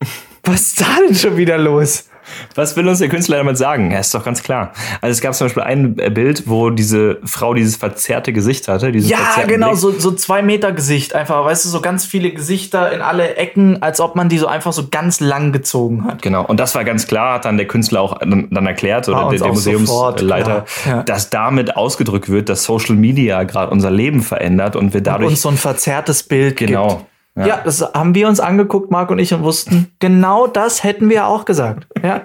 [0.42, 2.08] was ist da denn schon wieder los?
[2.54, 3.90] Was will uns der Künstler damit sagen?
[3.90, 4.72] Ja, ist doch ganz klar.
[5.00, 8.90] Also es gab zum Beispiel ein äh, Bild, wo diese Frau dieses verzerrte Gesicht hatte.
[8.90, 9.78] Ja, genau, Blick.
[9.78, 13.82] so, so zwei Meter Gesicht einfach, weißt du, so ganz viele Gesichter in alle Ecken,
[13.82, 16.22] als ob man die so einfach so ganz lang gezogen hat.
[16.22, 19.28] Genau, und das war ganz klar, hat dann der Künstler auch dann, dann erklärt, oder
[19.30, 21.02] der, uns der Museumsleiter, ja.
[21.02, 25.30] dass damit ausgedrückt wird, dass Social Media gerade unser Leben verändert und wir dadurch.
[25.30, 26.88] Und so ein verzerrtes Bild genau.
[26.88, 27.11] gibt.
[27.34, 27.62] Ja.
[27.64, 31.44] das haben wir uns angeguckt, Marc und ich, und wussten, genau das hätten wir auch
[31.44, 31.86] gesagt.
[32.02, 32.22] Ja,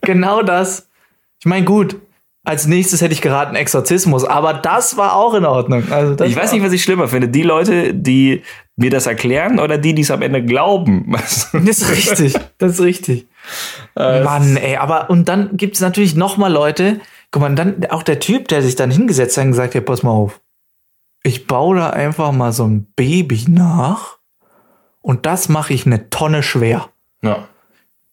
[0.00, 0.88] genau das.
[1.38, 1.96] Ich meine, gut,
[2.44, 5.84] als nächstes hätte ich geraten Exorzismus, aber das war auch in Ordnung.
[5.92, 7.28] Also das Ich weiß nicht, was ich schlimmer finde.
[7.28, 8.42] Die Leute, die
[8.74, 11.14] mir das erklären oder die, die es am Ende glauben?
[11.52, 13.28] Das ist richtig, das ist richtig.
[13.96, 17.86] Äh, Mann, ey, aber und dann gibt es natürlich noch mal Leute, guck mal, dann
[17.90, 20.40] auch der Typ, der sich dann hingesetzt hat und gesagt hat, pass mal auf,
[21.22, 24.18] ich baue da einfach mal so ein Baby nach
[25.02, 26.88] und das mache ich eine Tonne schwer.
[27.22, 27.48] Ja.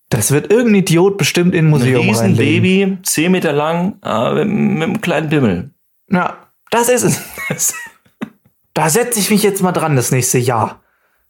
[0.10, 4.44] Das wird irgendein Idiot bestimmt in ein Museum Ein riesen Baby, 10 Meter lang, äh,
[4.44, 5.72] mit, mit einem kleinen Bimmel.
[6.12, 7.04] Ja, das ist
[7.50, 7.74] es.
[8.74, 10.82] da setze ich mich jetzt mal dran das nächste Jahr.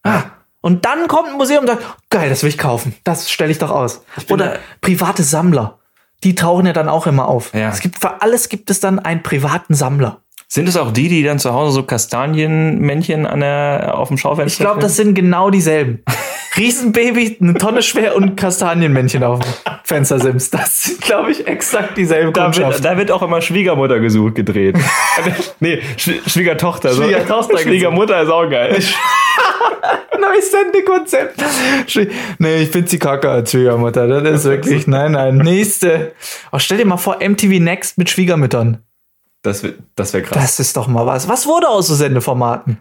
[0.04, 0.24] Ah.
[0.62, 2.96] Und dann kommt ein Museum und sagt, geil, das will ich kaufen.
[3.04, 4.04] Das stelle ich doch aus.
[4.30, 5.80] Oder private Sammler.
[6.24, 7.54] Die tauchen ja dann auch immer auf.
[7.54, 7.70] Ja.
[7.70, 10.22] Es gibt für alles gibt es dann einen privaten Sammler.
[10.52, 14.64] Sind es auch die, die dann zu Hause so Kastanienmännchen an der, auf dem Schaufenster
[14.64, 16.04] Ich glaube, das sind genau dieselben.
[16.58, 20.50] Riesenbaby, eine Tonne schwer und Kastanienmännchen auf dem Fenstersims.
[20.50, 24.76] Das sind, glaube ich, exakt dieselben da wird, da wird auch immer Schwiegermutter gesucht, gedreht.
[25.60, 26.96] nee, Sch Schwiegertochter.
[26.96, 27.64] Schwiegertochter so.
[27.64, 28.80] Schwiegermutter ist auch geil.
[30.20, 31.40] Neues Sendekonzept.
[32.40, 34.08] Nee, ich finde sie kacke als Schwiegermutter.
[34.08, 35.38] Das ist wirklich, nein, nein.
[35.38, 36.14] Nächste.
[36.52, 38.80] Oh, stell dir mal vor, MTV Next mit Schwiegermüttern.
[39.42, 40.42] Das wäre das wär krass.
[40.42, 41.28] Das ist doch mal was.
[41.30, 42.78] Was wurde aus so Sendeformaten?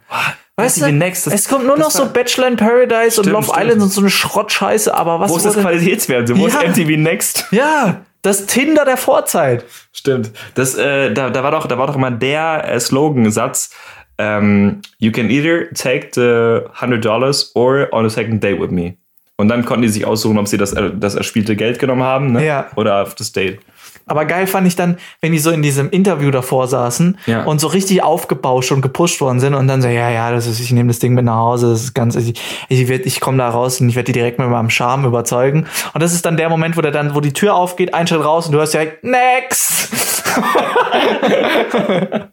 [0.56, 3.44] Weißt du, Next, das- es kommt nur noch so Bachelor in Paradise und Stimmt, Love
[3.44, 3.60] stimmt.
[3.64, 6.36] Island und so eine Schrottscheiße, aber was Wo ist das Qualitätsfernsehen?
[6.38, 6.60] Wo Ja.
[6.60, 7.46] ist MTV Next?
[7.52, 9.64] Ja, das Tinder der Vorzeit.
[9.92, 10.32] Stimmt.
[10.56, 13.70] Das, äh, da, da, war doch, da war doch immer der äh, Slogan-Satz,
[14.18, 18.96] ähm, you can either take the $100 or on a second date with me.
[19.36, 22.32] Und dann konnten die sich aussuchen, ob sie das, äh, das erspielte Geld genommen haben
[22.32, 22.44] ne?
[22.44, 22.66] Ja.
[22.74, 23.60] oder auf das Date.
[24.08, 27.44] Aber geil fand ich dann, wenn die so in diesem Interview davor saßen Ja.
[27.44, 30.60] und so richtig aufgebauscht und gepusht worden sind und dann so, ja, ja, das ist,
[30.60, 33.38] ich nehme das Ding mit nach Hause, das ist ganz, ich, ich, werd- ich komme
[33.38, 35.66] da raus und ich werde die direkt mit meinem Charme überzeugen.
[35.94, 38.24] Und das ist dann der Moment, wo der dann, wo die Tür aufgeht, ein Schritt
[38.24, 39.88] raus und du hörst direkt, next!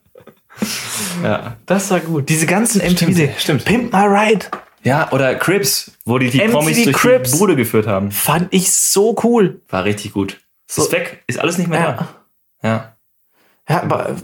[1.24, 1.58] Ja.
[1.66, 2.30] Das war gut.
[2.30, 3.66] Diese ganzen MTV, Stimmt, stimmt.
[3.66, 4.46] Pimp My Ride,
[4.84, 7.32] Ja, oder Crips, wo die die MTV Promis durch Cribs.
[7.32, 8.12] die Bude geführt haben.
[8.12, 9.60] fand ich so cool.
[9.70, 10.38] War richtig gut.
[10.68, 11.92] So- ist weg, ist alles nicht mehr Ja.
[12.62, 12.68] da.
[12.68, 12.92] Ja.
[13.68, 14.16] Ja, aber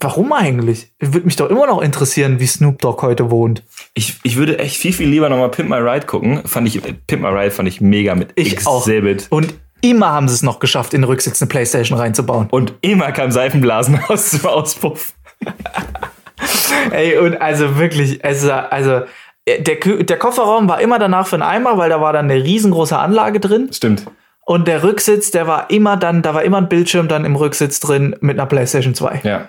[0.00, 0.92] warum eigentlich?
[0.98, 3.62] Würde mich doch immer noch interessieren, wie Snoop Dogg heute wohnt.
[3.94, 6.42] Ich, ich würde echt viel, viel lieber nochmal Pimp My Ride gucken.
[6.44, 8.84] Fand ich, äh, Pimp My Ride fand ich mega mit Ich auch.
[8.84, 9.28] Exhibit.
[9.30, 12.48] Und immer haben sie es noch geschafft, in den Rücksitz eine Playstation reinzubauen.
[12.50, 15.12] Und immer kam Seifenblasen aus dem Auspuff.
[16.90, 19.02] Ey, und also wirklich, also, also
[19.46, 22.98] der, der Kofferraum war immer danach für einen Eimer, weil da war dann eine riesengroße
[22.98, 23.68] Anlage drin.
[23.72, 24.04] Stimmt.
[24.50, 27.78] Und der Rücksitz, der war immer dann, da war immer ein Bildschirm dann im Rücksitz
[27.78, 29.20] drin mit einer Playstation 2.
[29.22, 29.48] Ja.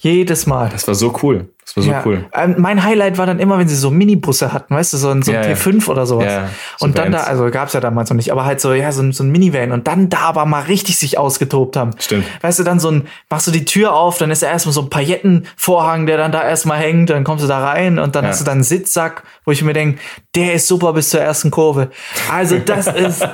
[0.00, 0.68] Jedes Mal.
[0.70, 1.48] Das war so cool.
[1.64, 2.02] Das war so Ja.
[2.06, 2.24] cool.
[2.32, 5.22] Ähm, mein Highlight war dann immer, wenn sie so Minibusse hatten, weißt du, so ein,
[5.22, 5.54] so ein Ja, ja.
[5.54, 6.24] T5 oder sowas.
[6.24, 8.90] Ja, so und dann da, also gab's ja damals noch nicht, aber halt so, ja,
[8.90, 11.90] so, ein- so ein Minivan und dann da aber mal richtig sich ausgetobt haben.
[11.98, 12.24] Stimmt.
[12.40, 14.80] Weißt du, dann so ein, machst du die Tür auf, dann ist da erstmal so
[14.82, 18.30] ein Paillettenvorhang, der dann da erstmal hängt, dann kommst du da rein und dann Ja.
[18.30, 20.00] hast du dann einen Sitzsack, wo ich mir denke,
[20.34, 21.90] der ist super bis zur ersten Kurve.
[22.32, 23.26] Also das ist,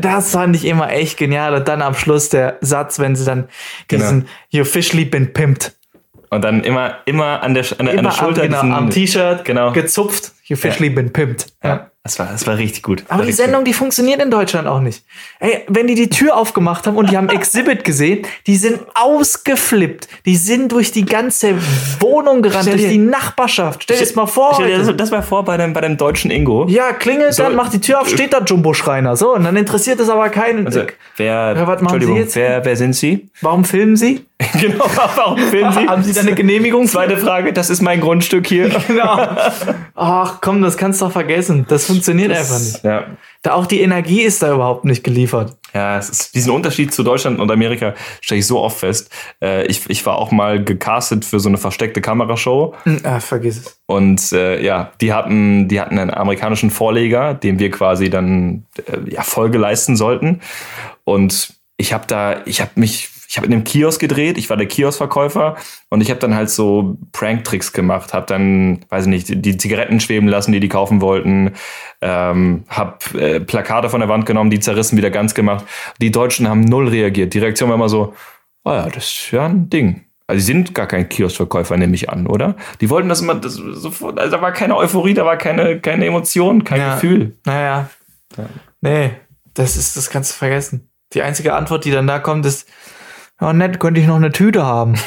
[0.00, 1.54] das fand ich immer echt genial.
[1.54, 3.48] Und dann am Schluss der Satz, wenn sie dann
[3.88, 4.02] Genau.
[4.04, 5.72] diesen, you officially been pimped.
[6.32, 8.42] Und dann immer, immer an der, an der, an Immer der Schulter.
[8.44, 9.70] am, genau, am T-Shirt Genau.
[9.72, 10.32] gezupft.
[10.46, 11.46] You officially been pimped.
[11.62, 11.90] Ja.
[12.04, 13.04] Das war, das war richtig gut.
[13.08, 15.04] Aber die Sendung, die funktioniert in Deutschland auch nicht.
[15.38, 20.08] Ey, wenn die die Tür aufgemacht haben und die haben Exhibit gesehen, die sind ausgeflippt.
[20.26, 21.54] Die sind durch die ganze
[22.00, 23.84] Wohnung gerannt, Stell durch dir- die Nachbarschaft.
[23.84, 24.54] Stell dir das mal vor.
[24.54, 26.66] Stell dir das, das mal vor bei dem, bei dem deutschen Ingo.
[26.68, 29.14] Ja, klingelt So- dann, macht die Tür auf, steht da Jumbo-Schreiner.
[29.14, 30.66] So, und dann interessiert es aber keinen.
[30.66, 30.82] Also,
[31.16, 32.34] wer, Ja, was machen Sie jetzt?
[32.34, 33.28] Wer, wer sind Sie?
[33.42, 34.26] Warum filmen Sie?
[34.60, 35.78] genau, warum filmen Sie?
[35.88, 36.88] Haben Sie da eine Genehmigung?
[36.88, 38.70] Zweite Frage, das ist mein Grundstück hier.
[38.88, 39.28] Genau.
[39.94, 41.64] Ach komm, das kannst du doch vergessen.
[41.68, 42.84] Das funktioniert einfach nicht.
[42.84, 43.06] Ja.
[43.42, 45.56] Da auch die Energie ist da überhaupt nicht geliefert.
[45.74, 49.10] Ja, es ist, diesen Unterschied zu Deutschland und Amerika stelle ich so oft fest.
[49.42, 53.56] Äh, ich, ich war auch mal gecastet für so eine versteckte Kamerashow Hm, Ah, vergiss
[53.58, 53.80] es.
[53.86, 59.10] und äh, ja, die hatten, die hatten einen amerikanischen Vorleger, dem wir quasi dann äh,
[59.10, 60.40] ja, Folge leisten sollten.
[61.04, 64.58] Und ich habe da, ich habe mich, ich habe in einem Kiosk gedreht, ich war
[64.58, 65.56] der Kioskverkäufer
[65.88, 70.00] und ich habe dann halt so Prank-Tricks gemacht, habe dann, weiß ich nicht, die Zigaretten
[70.00, 71.52] schweben lassen, die die kaufen wollten,
[72.02, 75.64] ähm, habe äh, Plakate von der Wand genommen, die zerrissen, wieder ganz gemacht.
[75.98, 77.32] Die Deutschen haben null reagiert.
[77.32, 78.12] Die Reaktion war immer so,
[78.64, 80.02] oh ja, das ist ja ein Ding.
[80.26, 82.54] Also sie sind gar kein Kioskverkäufer, nehme ich an, oder?
[82.82, 86.04] Die wollten das immer das, sofort, also da war keine Euphorie, da war keine, keine
[86.04, 86.94] Emotion, kein Ja.
[86.96, 87.34] Gefühl.
[87.46, 87.88] Naja.
[88.82, 89.12] Nee,
[89.54, 90.90] das ist, das kannst du vergessen.
[91.14, 92.68] Die einzige Antwort, die dann da kommt, ist,
[93.42, 94.94] ja, nett, könnte ich noch eine Tüte haben.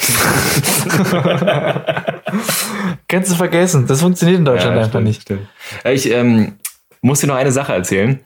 [3.08, 3.88] kannst du vergessen.
[3.88, 5.22] Das funktioniert in Deutschland Ja, einfach stimmt, nicht.
[5.24, 5.48] stimmt.
[5.84, 6.58] Ja, Ich ähm,
[7.02, 8.20] muss dir noch eine Sache erzählen.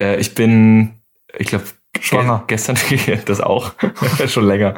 [0.00, 0.94] Äh, ich bin,
[1.38, 1.64] ich glaube,
[2.00, 2.44] Schwanger.
[2.46, 2.78] gestern,
[3.26, 3.72] das auch,
[4.26, 4.74] schon länger.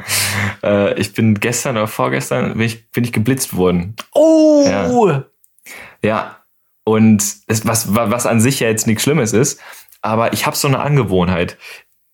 [0.63, 3.95] Äh, ich bin gestern oder vorgestern bin ich, bin ich geblitzt worden.
[4.13, 5.11] Oh!
[6.03, 6.37] Ja.
[6.85, 9.61] Und es, was, was an sich ja jetzt nichts Schlimmes ist,
[10.01, 11.57] aber ich habe so eine Angewohnheit.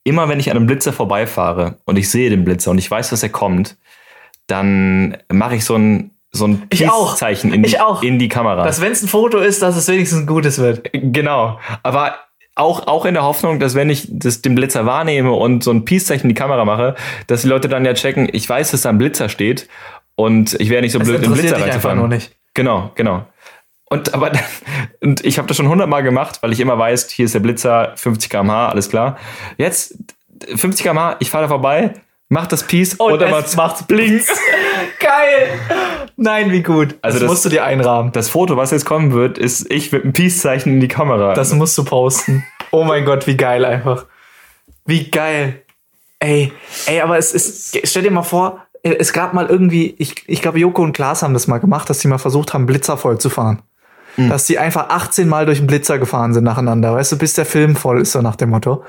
[0.10, 3.12] Immer wenn ich an einem Blitzer vorbeifahre und ich sehe den Blitzer und ich weiß,
[3.12, 3.78] dass er kommt,
[4.48, 7.16] dann mache ich so ein so ein Ich auch.
[7.16, 8.64] Zeichen in, in die Kamera.
[8.64, 10.90] Dass wenn es ein Foto ist, dass es wenigstens ein gutes wird.
[10.94, 11.60] Genau.
[11.84, 12.16] Aber
[12.56, 15.86] auch, auch in der Hoffnung, dass wenn ich das, den Blitzer wahrnehme und so ein
[15.86, 16.96] Peace-Zeichen in die Kamera mache,
[17.28, 19.68] dass die Leute dann ja checken, ich weiß, dass da ein Blitzer steht
[20.16, 22.20] und ich wäre nicht so blöd, den Blitzer reinzufahren.
[22.54, 23.26] Genau, genau.
[23.90, 24.32] Und aber
[25.02, 27.94] und ich habe das schon hundertmal gemacht, weil ich immer weiß, hier ist der Blitzer,
[27.96, 29.18] 50 km/h, alles klar.
[29.58, 29.96] Jetzt
[30.56, 31.94] 50 km/h, ich fahre da vorbei,
[32.30, 34.24] mach das Peace Und oder es macht's Blink.
[35.00, 35.50] Geil.
[36.16, 36.96] Nein, wie gut.
[37.02, 38.12] Also das, das- musst du dir einrahmen.
[38.12, 41.34] Das Foto, was jetzt kommen wird, ist ich mit einem Peace-Zeichen in die Kamera.
[41.34, 42.46] Das musst du posten.
[42.72, 44.06] Oh mein Gott, wie geil einfach.
[44.86, 45.62] Wie geil.
[46.20, 46.52] Ey,
[46.86, 50.60] ey, aber es ist, stell dir mal vor, es gab mal irgendwie, ich, ich glaube,
[50.60, 53.30] Joko und Klaas haben das mal gemacht, dass sie mal versucht haben, Blitzer voll zu
[53.30, 53.62] fahren.
[54.28, 57.46] Dass die einfach 18 Mal durch den Blitzer gefahren sind nacheinander, weißt du, bis der
[57.46, 58.84] Film voll ist, so nach dem Motto.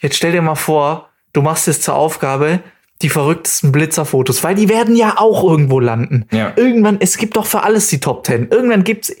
[0.00, 2.60] Jetzt stell dir mal vor, du machst es zur Aufgabe,
[3.02, 6.26] die verrücktesten Blitzerfotos, weil die werden ja auch irgendwo landen.
[6.30, 6.52] Ja.
[6.56, 8.48] Irgendwann, es gibt doch für alles die Top 10.
[8.50, 9.12] Irgendwann gibt's,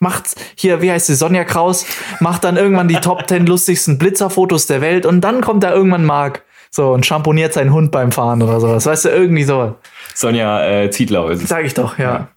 [0.00, 1.86] macht's hier, wie heißt sie, Sonja Kraus,
[2.18, 6.04] macht dann irgendwann die Top 10 lustigsten Blitzerfotos der Welt und dann kommt da irgendwann
[6.04, 6.42] Marc.
[6.72, 8.86] So, und schamponiert seinen Hund beim Fahren oder sowas.
[8.86, 9.74] Weißt du, irgendwie so.
[10.14, 11.48] Sonja äh, Zietlau ist es.
[11.48, 12.28] Sag ich doch, ja.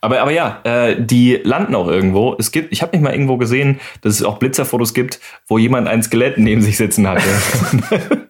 [0.00, 2.34] Aber, aber ja, äh, die landen auch irgendwo.
[2.38, 5.88] Es gibt, ich habe nicht mal irgendwo gesehen, dass es auch Blitzerfotos gibt, wo jemand
[5.88, 7.22] ein Skelett neben sich sitzen hatte.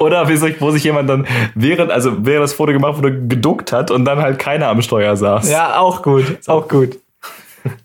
[0.00, 4.04] Oder wo sich jemand dann während, also während das Foto gemacht wurde, geduckt hat und
[4.04, 5.50] dann halt keiner am Steuer saß.
[5.50, 6.98] Ja, auch gut, auch gut.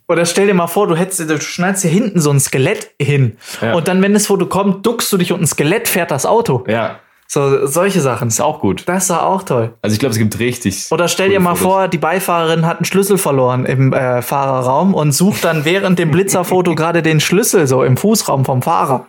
[0.08, 3.38] Oder stell dir mal vor, du hättest, du schneidest hier hinten so ein Skelett hin.
[3.62, 3.74] Ja.
[3.74, 6.64] Und dann, wenn das Foto kommt, duckst du dich und ein Skelett fährt das Auto.
[6.68, 7.00] ja.
[7.34, 8.28] So, solche Sachen.
[8.28, 8.84] Ist auch gut.
[8.86, 9.74] Das doch auch toll.
[9.82, 10.86] Also ich glaube, es gibt richtig.
[10.92, 11.64] Oder stell dir mal Fotos.
[11.74, 16.12] vor, die Beifahrerin hat einen Schlüssel verloren im äh, Fahrerraum und sucht dann während dem
[16.12, 19.08] Blitzerfoto gerade den Schlüssel so im Fußraum vom Fahrer.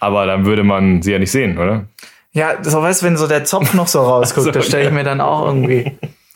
[0.00, 1.84] Aber dann würde man sie ja nicht sehen, oder?
[2.32, 4.88] Ja, so weißt du, wenn so der Zopf noch so rausguckt, So, das stelle ich
[4.88, 4.94] ja.
[4.94, 5.92] mir dann auch irgendwie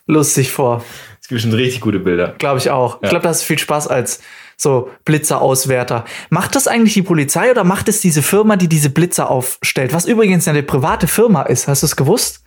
[0.07, 0.85] lustig vor.
[1.23, 2.35] Es gibt schon richtig gute Bilder.
[2.37, 2.97] Glaube ich auch.
[2.97, 3.09] Ich Ja.
[3.09, 4.21] glaube, das ist viel Spaß als
[4.63, 6.05] so Blitzerauswärter.
[6.31, 9.93] Macht das eigentlich die Polizei oder macht es diese Firma, die diese Blitzer aufstellt?
[9.93, 11.69] Was übrigens eine private Firma ist.
[11.69, 12.43] Hast du es gewusst?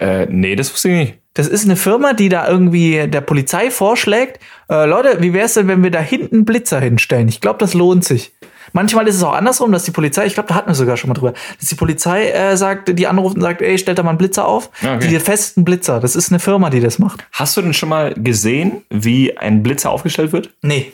[0.00, 1.14] Äh, nee, das wusste ich nicht.
[1.34, 5.54] Das ist eine Firma, die da irgendwie der Polizei vorschlägt, äh, Leute, wie wäre es
[5.54, 7.28] denn, wenn wir da hinten Blitzer hinstellen?
[7.28, 8.32] Ich glaube, das lohnt sich.
[8.72, 11.08] Manchmal ist es auch andersrum, dass die Polizei, ich glaube, da hatten wir sogar schon
[11.08, 14.10] mal drüber, dass die Polizei äh, sagt, die anruft und sagt, ey, stellt da mal
[14.10, 14.70] einen Blitzer auf.
[14.82, 15.08] Ah, okay.
[15.08, 17.24] Die festen Blitzer, das ist eine Firma, die das macht.
[17.32, 20.50] Hast du denn schon mal gesehen, wie ein Blitzer aufgestellt wird?
[20.62, 20.92] Nee.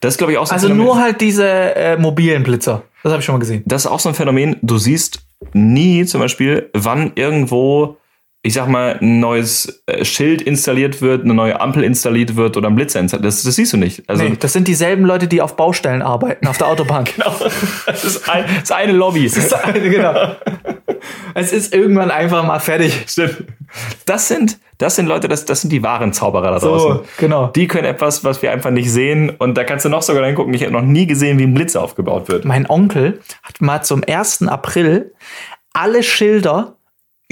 [0.00, 2.82] Das ist, glaube ich, auch so ein Also nur halt diese äh, mobilen Blitzer.
[3.02, 3.62] Das habe ich schon mal gesehen.
[3.66, 5.20] das ist auch so ein Phänomen, du siehst
[5.52, 7.96] nie zum Beispiel, wann irgendwo,
[8.44, 12.68] ich sag mal, ein neues äh, Schild installiert wird, eine neue Ampel installiert wird oder
[12.68, 13.26] ein Blitzer installiert.
[13.26, 14.02] Das, das siehst du nicht.
[14.08, 17.04] Also Nee, das sind dieselben Leute, die auf Baustellen arbeiten, auf der Autobahn.
[17.14, 17.34] Genau.
[17.86, 19.28] das, ist ein, das ist eine Lobby.
[19.28, 20.14] genau.
[21.34, 23.04] Es ist irgendwann einfach mal fertig.
[23.08, 23.44] Stimmt.
[24.06, 26.92] Das sind, das sind Leute, das, das sind die wahren Zauberer da draußen.
[26.92, 27.48] So, genau.
[27.48, 29.30] Die können etwas, was wir einfach nicht sehen.
[29.30, 30.54] Und da kannst du noch sogar reingucken.
[30.54, 32.44] Ich habe noch nie gesehen, wie ein Blitzer aufgebaut wird.
[32.44, 34.42] Mein Onkel hat mal zum 1.
[34.42, 35.12] April
[35.72, 36.76] alle Schilder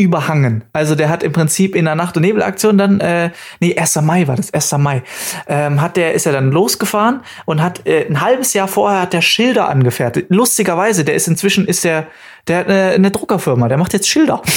[0.03, 0.65] überhangen.
[0.73, 3.31] Also der hat im Prinzip in der Nacht- und Nebelaktion dann, äh,
[3.61, 3.97] nee, 1.
[4.03, 4.73] Mai war das, 1.
[4.79, 5.03] Mai,
[5.47, 9.13] ähm, hat der, ist er dann losgefahren und hat äh, ein halbes Jahr vorher hat
[9.13, 10.27] der Schilder angefertigt.
[10.31, 12.07] Lustigerweise, der ist inzwischen, ist der,
[12.49, 14.43] der hat eine, eine Druckerfirma, der macht jetzt Schilder.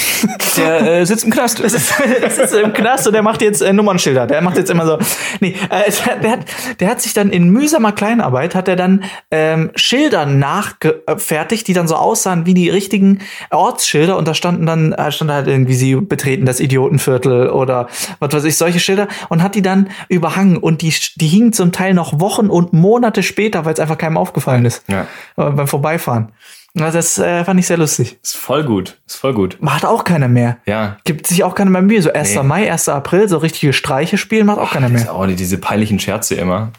[0.55, 1.61] Der äh, sitzt im Knast.
[1.63, 4.27] Das ist, das ist im Knast und der macht jetzt äh, Nummernschilder.
[4.27, 4.99] Der macht jetzt immer so.
[5.41, 6.39] Nee, äh, der, der, hat,
[6.79, 11.87] der hat sich dann in mühsamer Kleinarbeit hat er dann ähm, Schilder nachgefertigt, die dann
[11.87, 13.19] so aussahen wie die richtigen
[13.49, 17.87] Ortsschilder und da standen dann äh, stand halt irgendwie sie betreten das Idiotenviertel oder
[18.19, 21.71] was weiß ich solche Schilder und hat die dann überhangen und die die hingen zum
[21.71, 25.01] Teil noch Wochen und Monate später, weil es einfach keinem aufgefallen ist Ja.
[25.37, 26.31] äh, beim Vorbeifahren.
[26.75, 28.17] Das äh, fand ich sehr lustig.
[28.23, 28.97] Ist voll gut.
[29.05, 29.57] Ist voll gut.
[29.61, 30.57] Macht auch keiner mehr.
[30.65, 30.97] Ja.
[31.03, 32.01] Gibt sich auch keiner mehr Mühe.
[32.01, 32.33] So 1.
[32.35, 32.43] Nee.
[32.43, 32.89] Mai, 1.
[32.89, 35.13] April, so richtige Streiche spielen macht auch keiner mehr.
[35.13, 36.71] auch die- diese peinlichen Scherze immer.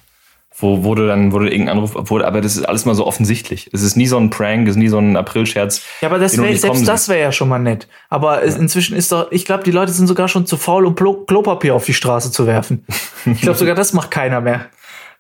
[0.57, 3.69] Wo, du dann, wo du irgendeinen Anruf, obwohl, aber das ist alles mal so offensichtlich.
[3.73, 5.83] Es ist nie so ein Prank, es ist nie so ein April-Scherz.
[6.01, 7.89] Ja, aber das wär, selbst das wäre ja schon mal nett.
[8.09, 10.95] Aber es, inzwischen ist doch, ich glaube, die Leute sind sogar schon zu faul, um
[10.95, 12.85] Klo Klopapier auf die Straße zu werfen.
[13.27, 14.67] Ich glaube, sogar das macht keiner mehr.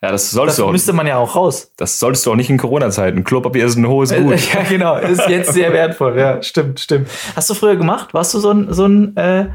[0.04, 0.72] Ja, das solltest Das du auch.
[0.72, 1.72] müsste man ja auch raus.
[1.78, 3.24] Das solltest du auch nicht in Corona-Zeiten.
[3.24, 4.38] Klopapier ist ein hohes Gut.
[4.52, 4.96] Ja, genau.
[4.98, 6.18] Ist jetzt sehr wertvoll.
[6.18, 7.08] Ja, stimmt, stimmt.
[7.34, 8.12] Hast du früher gemacht?
[8.12, 9.46] Warst du so ein, so ein äh,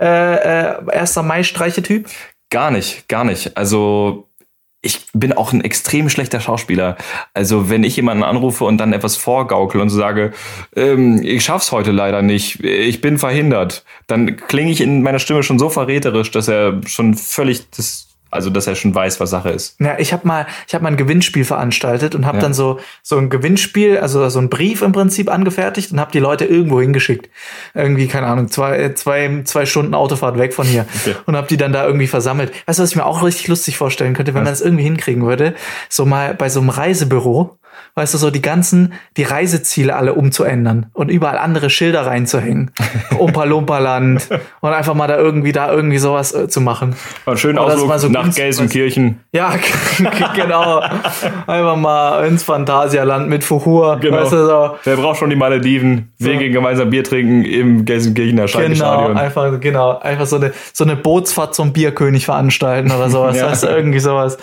[0.00, 1.16] äh, äh, 1.
[1.16, 2.08] Mai-Streiche-Typ?
[2.50, 3.56] Gar nicht, gar nicht.
[3.56, 4.28] Also
[4.80, 6.96] ich bin auch ein extrem schlechter Schauspieler.
[7.34, 10.30] Also wenn ich jemanden anrufe und dann etwas vorgaukel und so sage,
[10.76, 15.42] ähm, ich schaff's heute leider nicht, ich bin verhindert, dann klinge ich in meiner Stimme
[15.42, 19.50] schon so verräterisch, dass er schon völlig das Also, dass er schon weiß, was Sache
[19.50, 19.76] ist.
[19.80, 22.42] Ja, ich habe mal, ich habe mal ein Gewinnspiel veranstaltet und habe Ja.
[22.42, 26.18] dann so so ein Gewinnspiel, also so ein Brief im Prinzip angefertigt und habe die
[26.20, 27.28] Leute irgendwo hingeschickt.
[27.74, 31.14] Irgendwie keine Ahnung, zwei äh, zwei zwei Stunden Autofahrt weg von hier Okay.
[31.26, 32.52] und habe die dann da irgendwie versammelt.
[32.66, 35.24] Weißt du, was ich mir auch richtig lustig vorstellen könnte, wenn man das irgendwie hinkriegen
[35.26, 35.54] würde,
[35.88, 37.56] so mal bei so einem Reisebüro,
[38.00, 42.70] weißt du, so die ganzen die Reiseziele alle umzuändern und überall andere Schilder reinzuhängen,
[43.18, 44.28] Umpa Lumpa Land
[44.60, 46.96] und einfach mal da irgendwie da irgendwie sowas äh, zu machen.
[47.26, 49.20] Mal schön Ausflug mal so nach Gelsenkirchen.
[49.32, 49.52] Ja,
[50.34, 50.80] genau.
[51.46, 53.98] Einfach mal ins Phantasialand mit Fuhur.
[54.00, 54.16] Genau.
[54.16, 54.70] Weißt du, so.
[54.84, 56.10] Wer braucht schon die Malediven?
[56.18, 56.38] Wir So.
[56.38, 59.16] gehen gemeinsam Bier trinken im Gelsenkirchener Genau, Schalke-Stadion.
[59.18, 63.36] einfach, genau, einfach so eine, so eine Bootsfahrt zum Bierkönig veranstalten oder sowas.
[63.40, 63.50] Ja.
[63.50, 64.36] Weißt du, irgendwie sowas.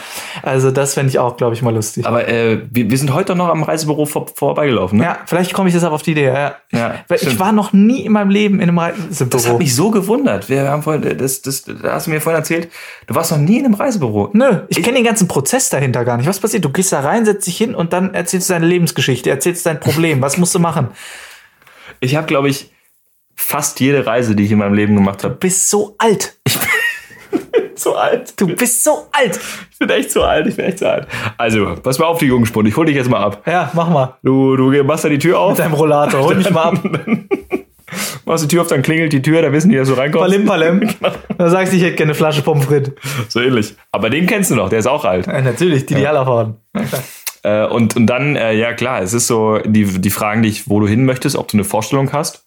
[0.44, 2.06] Also, das fände ich auch, glaube ich, mal lustig.
[2.06, 5.00] Aber äh, wir, wir sind heute noch am Reisebüro vor, vorbeigelaufen.
[5.00, 5.06] Ne?
[5.06, 6.26] ja, vielleicht komme ich aber auf die Idee.
[6.28, 6.56] Ja.
[6.72, 7.40] Ja, Weil ich stimmt.
[7.40, 9.58] war noch nie in meinem Leben in einem Das hat Reisebüro.
[9.60, 10.50] mich so gewundert.
[10.50, 12.70] Wir haben vorhin, das, das, da hast du mir vorhin erzählt,
[13.08, 14.30] du warst noch nie in einem Reisebüro.
[14.34, 16.28] Nö, ich kenne den ganzen Prozess dahinter gar nicht.
[16.28, 16.66] Was passiert?
[16.66, 19.80] Du gehst da rein, setzt dich hin und dann erzählst du deine Lebensgeschichte, erzählst dein
[19.80, 20.22] Problem.
[20.22, 20.88] Was musst du machen?
[22.00, 22.72] Ich habe, glaube ich,
[23.36, 25.34] fast jede Reise, die ich in meinem Leben gemacht habe.
[25.36, 26.38] Du bist so alt.
[27.88, 28.34] So alt.
[28.36, 29.40] Du bist so alt.
[29.72, 30.46] Ich bin echt zu alt.
[30.46, 31.08] Ich bin echt zu alt.
[31.38, 32.68] Also, pass mal auf, die Jungspund.
[32.68, 33.44] Ich hol dich jetzt mal ab.
[33.46, 34.18] Ja, mach mal.
[34.24, 36.22] Du, du machst da die Tür auf, Mit deinem Rollator.
[36.22, 36.74] Hol mich mal ab.
[38.26, 40.30] machst die Tür auf, dann klingelt die Tür, da wissen die, dass du reinkommst.
[40.30, 40.90] Palim, palim.
[41.38, 42.94] Da sagst du, ich hätte gerne eine Flasche Pommes frites.
[43.30, 43.74] So ähnlich.
[43.94, 45.28] Aber den kennst du noch, der ist auch alt.
[45.28, 46.58] Ja, natürlich, die die alle fahren.
[47.44, 50.82] Äh, und, und dann, äh, ja klar, es ist so, die, die fragen dich, wo
[50.82, 52.47] du hin möchtest, ob du eine Vorstellung hast.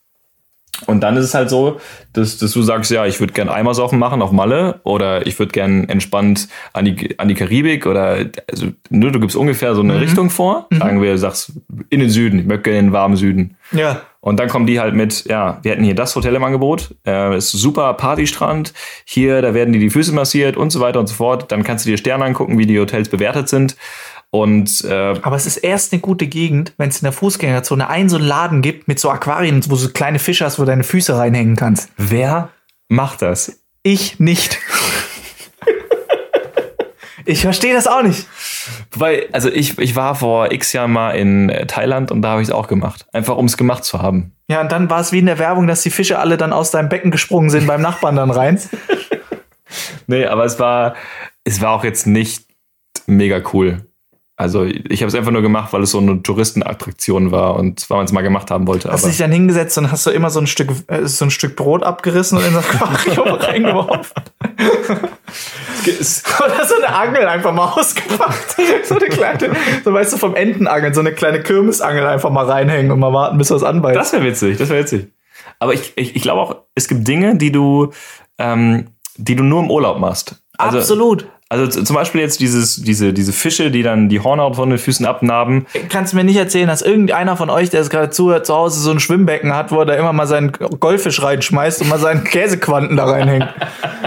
[0.86, 1.80] Und dann ist es halt so,
[2.12, 5.52] dass, dass du sagst, ja, ich würde gern Eimersaufen machen auf Malle oder ich würde
[5.52, 10.00] gern entspannt an die, an die Karibik oder also nur du gibst ungefähr so eine
[10.00, 10.68] Richtung vor.
[10.70, 11.52] Sagen wir, du sagst
[11.90, 13.56] in den Süden, ich möchte gerne in den warmen Süden.
[13.72, 14.02] Ja.
[14.20, 17.36] Und dann kommen die halt mit, ja, wir hätten hier das Hotel im Angebot, äh,
[17.36, 21.14] ist super Partystrand, hier, da werden dir die Füße massiert und so weiter und so
[21.14, 21.50] fort.
[21.50, 23.76] Dann kannst du dir Sterne angucken, wie die Hotels bewertet sind.
[24.30, 28.08] Und äh, Aber es ist erst eine gute Gegend, wenn es in der Fußgängerzone einen
[28.08, 30.66] so einen Laden gibt mit so Aquarien, wo du so kleine Fische hast, wo du
[30.66, 31.90] deine Füße reinhängen kannst.
[31.96, 32.50] wer
[32.88, 33.60] macht das?
[33.82, 34.58] Ich nicht.
[37.24, 38.26] ich verstehe das auch nicht.
[38.94, 42.42] Weil, also ich, ich war vor x Jahren mal in äh, Thailand und da habe
[42.42, 43.06] ich es auch gemacht.
[43.12, 44.32] Einfach um es gemacht zu haben.
[44.48, 46.70] Ja, und dann war es wie in der Werbung, dass die Fische alle dann aus
[46.70, 48.60] deinem Becken gesprungen sind beim Nachbarn dann rein.
[50.06, 50.94] Nee, aber es war,
[51.44, 52.46] es war auch jetzt nicht
[53.06, 53.86] mega cool.
[54.40, 57.98] Also ich habe es einfach nur gemacht, weil es so eine Touristenattraktion war und weil
[57.98, 58.90] man es mal gemacht haben wollte.
[58.90, 61.30] Hast Aber dich dann hingesetzt und hast du immer so ein Stück, äh, so ein
[61.30, 64.22] Stück Brot abgerissen und in das Aquarium reingeworfen.
[65.84, 68.56] Oder so eine Angel einfach mal ausgepackt.
[68.84, 72.90] So eine kleine, so weißt du, vom Entenangeln, so eine kleine Kirmesangel einfach mal reinhängen
[72.92, 73.96] und mal warten, bis was anbeißt.
[73.98, 75.08] Das wäre witzig, das wäre witzig.
[75.58, 77.90] Aber ich, ich, ich glaube auch, es gibt Dinge, die du,
[78.38, 78.86] ähm,
[79.18, 80.42] die du nur im Urlaub machst.
[80.56, 81.26] Also, Absolut.
[81.52, 85.04] Also zum Beispiel jetzt dieses, diese, diese Fische, die dann die Hornhaut von den Füßen
[85.04, 85.66] abnarben.
[85.88, 88.78] Kannst du mir nicht erzählen, dass irgendeiner von euch, der es gerade zuhört, zu Hause
[88.78, 92.22] so ein Schwimmbecken hat, wo er da immer mal seinen Goldfisch reinschmeißt und mal seinen
[92.22, 93.48] Käsequanten da reinhängt.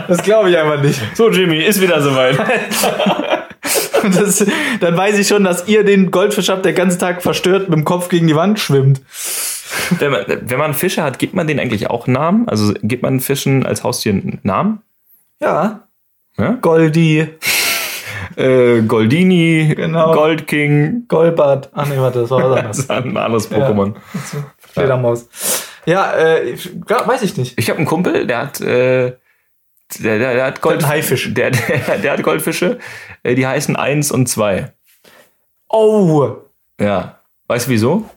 [0.07, 1.01] Das glaube ich einfach nicht.
[1.15, 2.39] So, Jimmy, ist wieder soweit.
[4.03, 4.45] Das,
[4.81, 7.77] dann weiß ich schon, dass ihr den Goldfisch habt, der den ganzen Tag verstört mit
[7.77, 9.01] dem Kopf gegen die Wand schwimmt.
[9.97, 12.49] wenn, man, wenn man Fische hat, gibt man denen eigentlich auch Namen?
[12.49, 14.81] Also gibt man Fischen als Haustier einen Namen?
[15.39, 15.82] Ja.
[16.37, 16.57] Ja?
[16.61, 17.27] Goldi,
[18.35, 20.13] Äh, Goldini, Genau.
[20.13, 21.69] Goldking, Golbert.
[21.73, 22.79] Ach nee, warte, das war was das anderes.
[22.79, 23.93] ist ein anderes Pokémon.
[24.57, 25.27] Fledermaus.
[25.85, 27.59] Ja, äh, ich- ja, weiß ich nicht.
[27.59, 29.13] Ich habe einen Kumpel, der hat, äh,
[29.99, 31.31] der, der, der hat Gold, Haifisch.
[31.33, 32.79] Der, der, der hat Goldfische,
[33.21, 34.71] äh, die heißen eins und zwei.
[35.69, 36.37] Oh.
[36.79, 37.19] Ja.
[37.47, 38.09] Weißt du wieso?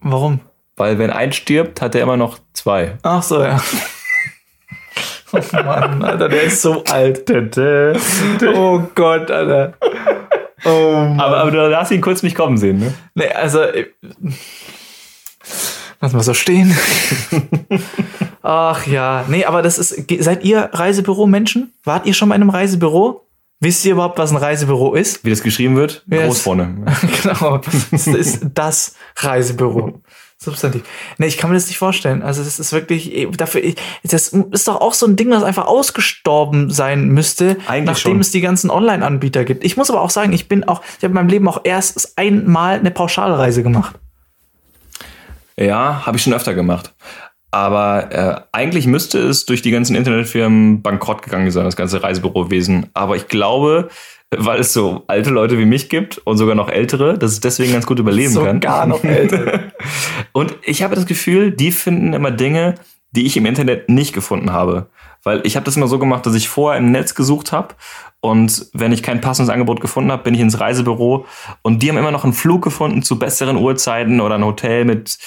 [0.00, 0.40] Warum?
[0.76, 2.98] Weil wenn eins stirbt, hat er immer noch zwei.
[3.02, 3.60] Ach so, ja.
[5.34, 7.28] Oh Mann, Alter, der ist so alt.
[8.54, 9.74] Oh Gott, Alter.
[10.64, 11.20] Oh Mann.
[11.20, 12.94] Aber, aber du hast ihn kurz nicht kommen sehen, ne?
[13.14, 13.60] Nee, also.
[13.62, 13.86] äh,
[16.00, 16.76] Lass mal so stehen.
[18.42, 19.24] Ach ja.
[19.28, 20.04] Nee, aber das ist.
[20.22, 21.72] Seid ihr Reisebüro-Menschen?
[21.84, 23.22] Wart ihr schon mal in einem Reisebüro?
[23.60, 25.24] Wisst ihr überhaupt, was ein Reisebüro ist?
[25.24, 26.02] Wie das geschrieben wird?
[26.06, 26.84] Wer Groß vorne.
[27.22, 27.58] genau.
[27.92, 30.02] Das ist das Reisebüro.
[30.44, 30.82] Substantiv.
[31.18, 32.22] Nee, ich kann mir das nicht vorstellen.
[32.22, 33.62] Also, das ist wirklich, eh, dafür,
[34.02, 38.20] das ist doch auch so ein Ding, das einfach ausgestorben sein müsste, Eigentlich nachdem schon.
[38.20, 39.64] es die ganzen Online-Anbieter gibt.
[39.64, 42.18] Ich muss aber auch sagen, ich bin auch, ich habe in meinem Leben auch erst
[42.18, 43.96] einmal eine Pauschalreise gemacht.
[45.56, 46.94] Ja, habe ich schon öfter gemacht.
[47.50, 52.90] Aber äh, eigentlich müsste es durch die ganzen Internetfirmen bankrott gegangen sein, das ganze Reisebürowesen.
[52.94, 53.90] Aber ich glaube,
[54.38, 57.72] weil es so alte Leute wie mich gibt und sogar noch ältere, dass es deswegen
[57.72, 58.60] ganz gut überleben kann.
[58.60, 59.60] Sogar noch älter.
[60.32, 62.74] Und ich habe das Gefühl, die finden immer Dinge,
[63.12, 64.88] die ich im Internet nicht gefunden habe.
[65.22, 67.74] Weil ich habe das immer so gemacht, dass ich vorher im Netz gesucht habe
[68.20, 71.26] Und wenn ich kein passendes Angebot gefunden habe, bin ich ins Reisebüro
[71.62, 75.18] und die haben immer noch einen Flug gefunden zu besseren Uhrzeiten oder ein Hotel mit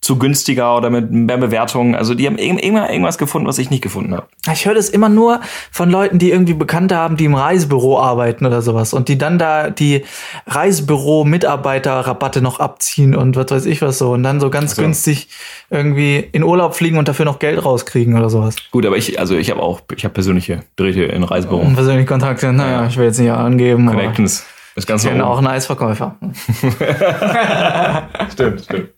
[0.00, 1.94] zu günstiger oder mit mehr Bewertungen.
[1.94, 4.26] Also die haben immer irgendwas gefunden, was ich nicht gefunden habe.
[4.52, 5.40] Ich höre das immer nur
[5.72, 9.38] von Leuten, die irgendwie Bekannte haben, die im Reisebüro arbeiten oder sowas und die dann
[9.38, 10.04] da die
[10.46, 14.82] Reisebüro-Mitarbeiterrabatte noch abziehen und was weiß ich was so und dann so ganz so.
[14.82, 15.28] günstig
[15.70, 18.56] irgendwie in Urlaub fliegen und dafür noch Geld rauskriegen oder sowas.
[18.70, 21.60] Gut, aber ich, also ich habe auch, ich habe persönliche Drähte in Reisebüro.
[21.60, 24.44] Und persönlich Kontakte, naja, ich will jetzt nicht angeben, Connections.
[24.76, 26.16] Ist ganz ich bin auch ein Eisverkäufer.
[28.32, 28.88] Stimmt, stimmt.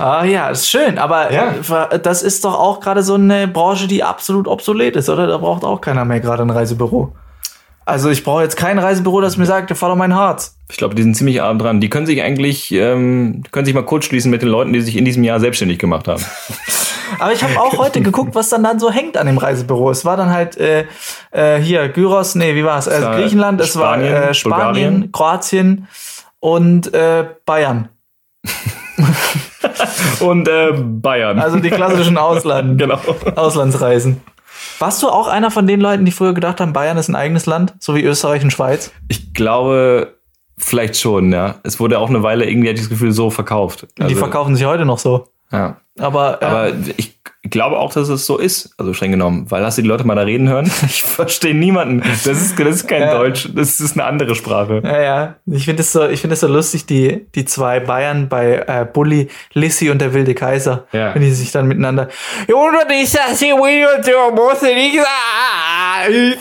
[0.00, 1.54] Ah ja, ist schön, aber Ja.
[1.98, 5.26] das ist doch auch gerade so eine Branche, die absolut obsolet ist, oder?
[5.26, 7.12] Da braucht auch keiner mehr gerade ein Reisebüro.
[7.84, 10.56] Also ich brauche jetzt kein Reisebüro, das mir sagt, follow mein Herz.
[10.70, 11.80] Ich glaube, die sind ziemlich arm dran.
[11.80, 14.96] Die können sich eigentlich, ähm, können sich mal kurz schließen mit den Leuten, die sich
[14.96, 16.24] in diesem Jahr selbstständig gemacht haben.
[17.18, 19.90] Aber ich habe auch heute geguckt, was dann dann so hängt an dem Reisebüro.
[19.90, 20.86] Es war dann halt äh,
[21.32, 22.86] äh, hier Gyros, nee, wie war es?
[22.86, 25.12] Also war Griechenland, es war Spanien, äh, Spanien, Bulgarien.
[25.12, 25.88] Kroatien
[26.38, 27.88] und äh, Bayern.
[30.20, 31.38] Und äh, Bayern.
[31.38, 32.98] Also die klassischen Ausland, genau.
[33.36, 34.20] Auslandsreisen.
[34.78, 37.46] Warst du auch einer von den Leuten, die früher gedacht haben, Bayern ist ein eigenes
[37.46, 38.92] Land, so wie Österreich und Schweiz?
[39.08, 40.14] Ich glaube,
[40.58, 41.56] vielleicht schon, ja.
[41.62, 43.86] Es wurde auch eine Weile irgendwie, hatte ich das Gefühl, so verkauft.
[43.98, 45.28] die Also, verkaufen sich heute noch so.
[45.52, 45.76] Ja.
[45.98, 49.50] Aber, äh, Aber ich glaube auch, dass es so ist, also streng genommen.
[49.50, 50.70] Weil hast du die Leute mal da reden hören?
[50.84, 52.02] Ich verstehe niemanden.
[52.24, 53.14] Das ist, das ist kein Ja.
[53.16, 54.82] Deutsch, das ist eine andere Sprache.
[54.84, 55.34] Ja, ja.
[55.46, 58.86] Ich finde es so, ich finde es so lustig, die, die zwei Bayern bei äh,
[58.90, 61.14] Bully, Lissy und der wilde Kaiser, Ja.
[61.14, 62.08] wenn die sich dann miteinander.
[62.46, 62.56] Ich ich
[65.02, 66.38] ah, ich?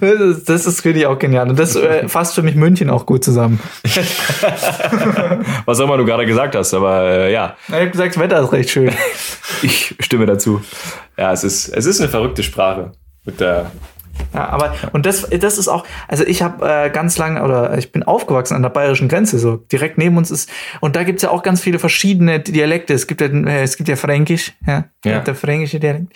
[0.00, 1.48] Das ist, das ist finde ich auch genial.
[1.48, 3.60] Und das äh, fasst für mich München auch gut zusammen.
[5.64, 8.40] Was auch immer du gerade gesagt hast, aber äh, ja, Ich habe gesagt, das Wetter
[8.42, 8.90] ist recht schön.
[9.62, 10.62] ich stimme dazu.
[11.16, 12.92] Ja, es ist, es ist eine verrückte Sprache.
[13.24, 13.70] Mit der,
[14.34, 17.92] Ja, aber und das, das ist auch, also ich habe äh, ganz lange oder ich
[17.92, 20.50] bin aufgewachsen an der bayerischen Grenze, so direkt neben uns ist
[20.80, 22.94] und da gibt's ja auch ganz viele verschiedene Dialekte.
[22.94, 25.20] Es gibt ja, äh, es gibt ja Fränkisch, ja, Ja.
[25.20, 26.12] der fränkische Dialekt.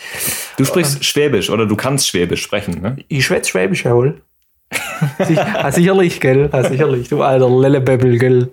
[0.57, 2.97] du sprichst Schwäbisch oder du kannst Schwäbisch sprechen, ne?
[3.09, 4.21] Ich schwätz Schwäbisch, jawohl.
[5.55, 6.49] Ah, sicherlich, gell?
[6.53, 8.49] Ah, sicherlich, du alter Lellebäbbel, gell?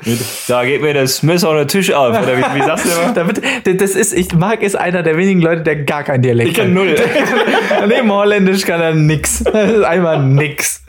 [0.48, 2.10] Da geht mir das Messer an den Tisch auf.
[2.10, 3.14] Oder wie, wie sagst du immer?
[3.16, 6.56] Damit, das ist, ich mag ist einer der wenigen Leute, der gar kein Dialekt Ich
[6.56, 6.96] kann null.
[7.88, 9.44] Neben Holländisch kann er nix.
[9.44, 10.84] Das ist einfach nix.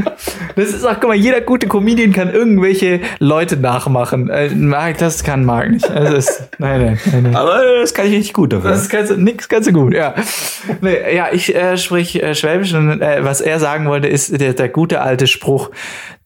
[0.57, 4.31] Das ist auch, guck mal, jeder gute Comedian kann irgendwelche Leute nachmachen.
[4.31, 5.89] Äh, Marc, das kann Marc nicht.
[5.89, 7.37] Das ist, nein, nein, nein, nein.
[7.37, 8.71] Aber das kann ich richtig gut dafür.
[8.71, 10.15] Das ist ganz, nix ganz so gut, ja.
[10.81, 14.55] Nee, ja, ich äh, sprich äh, Schwäbisch und äh, was er sagen wollte, ist der,
[14.55, 15.44] der gute alte Spruch,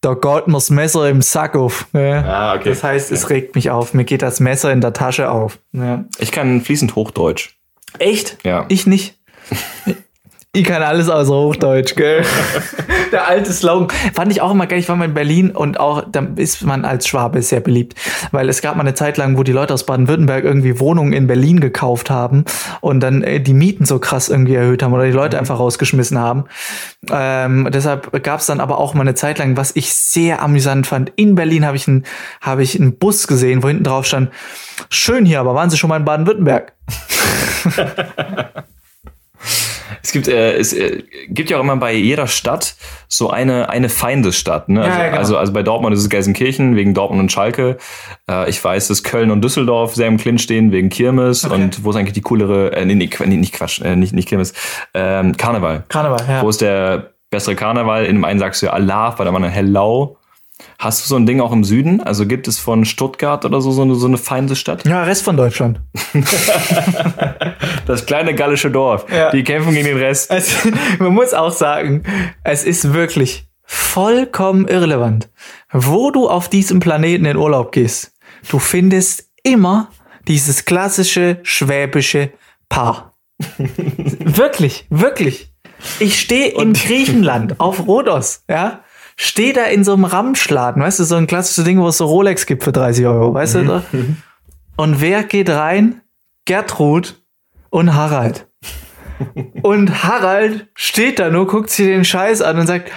[0.00, 1.86] da geht mir's Messer im Sack auf.
[1.92, 2.22] Ja.
[2.24, 2.70] Ah, okay.
[2.70, 3.94] Das heißt, es regt mich auf.
[3.94, 5.58] Mir geht das Messer in der Tasche auf.
[5.72, 6.04] Ja.
[6.18, 7.56] Ich kann fließend Hochdeutsch.
[7.98, 8.38] Echt?
[8.44, 8.66] Ja.
[8.68, 9.18] Ich nicht.
[10.54, 12.24] Ich kann alles außer Hochdeutsch, gell?
[13.12, 13.88] Der alte Slogan.
[14.14, 14.78] Fand ich auch immer geil.
[14.78, 17.94] Ich war mal in Berlin und auch, da ist man als Schwabe sehr beliebt.
[18.32, 21.26] Weil es gab mal eine Zeit lang, wo die Leute aus Baden-Württemberg irgendwie Wohnungen in
[21.26, 22.44] Berlin gekauft haben
[22.80, 26.18] und dann äh, die Mieten so krass irgendwie erhöht haben oder die Leute einfach rausgeschmissen
[26.18, 26.46] haben.
[27.10, 30.86] Ähm, deshalb gab es dann aber auch mal eine Zeit lang, was ich sehr amüsant
[30.86, 31.12] fand.
[31.16, 32.04] In Berlin habe ich einen
[32.40, 34.30] habe ich einen Bus gesehen, wo hinten drauf stand,
[34.88, 36.72] schön hier, aber waren Sie schon mal in Baden-Württemberg?
[40.08, 42.76] Es gibt, äh, es äh, gibt ja auch immer bei jeder Stadt
[43.08, 44.70] so eine, eine Feindesstadt.
[44.70, 44.80] Ne?
[44.80, 45.18] Ja, Also, ja, genau.
[45.18, 47.76] also, also bei Dortmund ist es Gelsenkirchen wegen Dortmund und Schalke.
[48.26, 51.44] Äh, ich weiß, dass Köln und Düsseldorf sehr im Clinch stehen wegen Kirmes.
[51.44, 51.54] Okay.
[51.54, 54.54] Und wo ist eigentlich die coolere, äh, nee, nee, nicht Quatsch, äh, nicht, nicht Kirmes,
[54.94, 55.84] ähm, Karneval.
[55.90, 56.42] Karneval, ja.
[56.42, 58.06] Wo ist der bessere Karneval?
[58.06, 60.16] In dem einen sagst du ja Allah, bei dem anderen Hellau.
[60.78, 62.00] Hast du so ein Ding auch im Süden?
[62.00, 64.86] Also gibt es von Stuttgart oder so so eine, so eine Feindesstadt?
[64.86, 65.80] Ja, Rest von Deutschland.
[67.86, 69.06] Das kleine gallische Dorf.
[69.10, 69.30] Ja.
[69.30, 70.30] Die kämpfen gegen den Rest.
[70.30, 72.02] Also, man muss auch sagen,
[72.44, 75.30] es ist wirklich vollkommen irrelevant,
[75.72, 78.12] wo du auf diesem Planeten in Urlaub gehst.
[78.50, 79.90] Du findest immer
[80.26, 82.30] dieses klassische schwäbische
[82.68, 83.16] Paar.
[83.58, 85.52] wirklich, wirklich.
[85.98, 88.82] Ich stehe in Griechenland auf Rhodos, ja.
[89.20, 92.06] Stehe da in so einem Ramschladen, weißt du, so ein klassisches Ding, wo es so
[92.06, 93.64] Rolex gibt für 30 Euro, weißt du?
[93.64, 93.82] da?
[94.76, 96.02] Und wer geht rein?
[96.44, 97.20] Gertrud
[97.70, 98.46] und Harald.
[99.62, 102.92] Und Harald steht da nur, guckt sich den Scheiß an und sagt,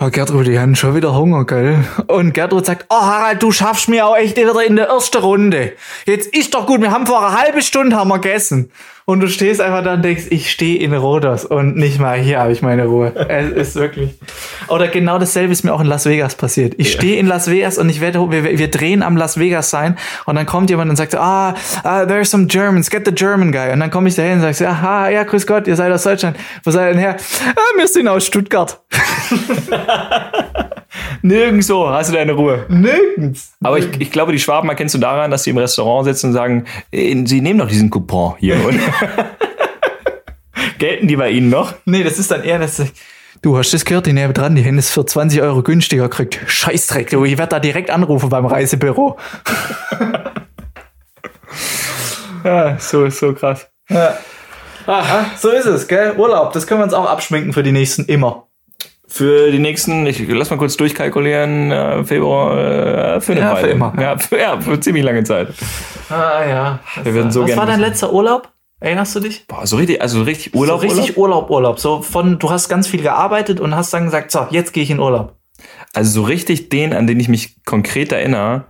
[0.00, 1.84] Oh, Gertrud, die haben schon wieder Hunger, gell?
[2.06, 5.72] Und Gertrud sagt, oh Harald, du schaffst mir auch echt wieder in der ersten Runde.
[6.06, 8.70] Jetzt ist doch gut, wir haben vor einer halben Stunde haben wir gegessen.
[9.08, 12.40] Und du stehst einfach da und denkst, ich stehe in Rhodos und nicht mal hier
[12.40, 13.14] habe ich meine Ruhe.
[13.30, 14.10] es ist wirklich.
[14.68, 16.74] Oder genau dasselbe ist mir auch in Las Vegas passiert.
[16.76, 16.98] Ich ja.
[16.98, 19.96] stehe in Las Vegas und ich werde, wir, wir drehen am Las Vegas sein
[20.26, 23.50] und dann kommt jemand und sagt, ah, uh, there are some Germans, get the German
[23.50, 23.72] guy.
[23.72, 26.36] Und dann komme ich dahin und sage, aha, ja, grüß Gott, ihr seid aus Deutschland.
[26.64, 27.16] Wo seid ihr denn her?
[27.56, 28.78] Ah, wir sind aus Stuttgart.
[31.22, 32.64] Nirgendwo hast du deine Ruhe.
[32.68, 33.52] Nirgends.
[33.62, 36.32] Aber ich, ich glaube, die Schwaben erkennst du daran, dass sie im Restaurant sitzen und
[36.32, 38.56] sagen, sie nehmen doch diesen Coupon hier.
[40.78, 41.74] Gelten die bei Ihnen noch?
[41.84, 42.82] Nee, das ist dann eher das.
[43.42, 46.40] Du hast das gehört, die neben dran, die hätten es für 20 Euro günstiger gekriegt.
[46.46, 49.16] Scheißdreck, du, ich werde da direkt anrufen beim Reisebüro.
[52.44, 53.68] ja, so, so krass.
[53.88, 54.18] Ja.
[54.86, 56.14] Aha, so ist es, gell?
[56.16, 58.47] Urlaub, das können wir uns auch abschminken für die nächsten immer
[59.08, 63.66] für die nächsten, ich lass mal kurz durchkalkulieren, äh, Februar, äh, für eine ja, Weile.
[63.66, 63.92] Für immer.
[63.98, 65.48] Ja, für, ja, für ziemlich lange Zeit.
[66.10, 66.78] Ah ja.
[67.02, 68.52] Wir werden so Was war dein letzter Urlaub?
[68.80, 69.46] Erinnerst du dich?
[69.46, 70.80] Boah, so richtig, also richtig Urlaub.
[70.82, 71.80] So richtig Urlaub, Urlaub.
[71.80, 74.90] So von, du hast ganz viel gearbeitet und hast dann gesagt, so, jetzt gehe ich
[74.90, 75.34] in Urlaub.
[75.94, 78.66] Also so richtig den, an den ich mich konkret erinnere,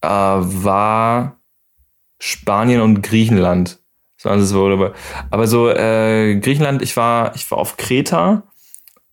[0.00, 1.40] äh, war
[2.18, 3.80] Spanien und Griechenland.
[4.16, 4.92] So, also so,
[5.30, 8.44] aber so äh, Griechenland, ich war, ich war auf Kreta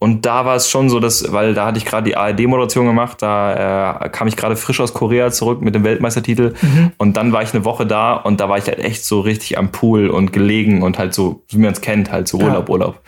[0.04, 3.22] und da war es schon so, dass, weil da hatte ich gerade die ARD-Moderation gemacht,
[3.22, 6.56] da äh, kam ich gerade frisch aus Korea zurück mit dem Weltmeistertitel.
[6.62, 6.92] Mhm.
[6.98, 9.58] Und dann war ich eine Woche da und da war ich halt echt so richtig
[9.58, 12.74] am Pool und gelegen und halt so, wie man es kennt, halt so Urlaub, ja.
[12.74, 13.02] Urlaub.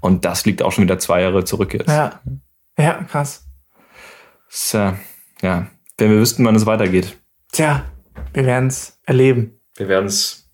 [0.00, 1.86] Und das liegt auch schon wieder zwei Jahre zurück jetzt.
[1.86, 2.20] Ja,
[2.76, 3.46] ja krass.
[4.48, 4.92] So,
[5.42, 7.16] ja, wenn wir wüssten, wann es weitergeht.
[7.52, 7.84] Tja,
[8.32, 9.60] wir werden es erleben.
[9.76, 10.49] Wir werden es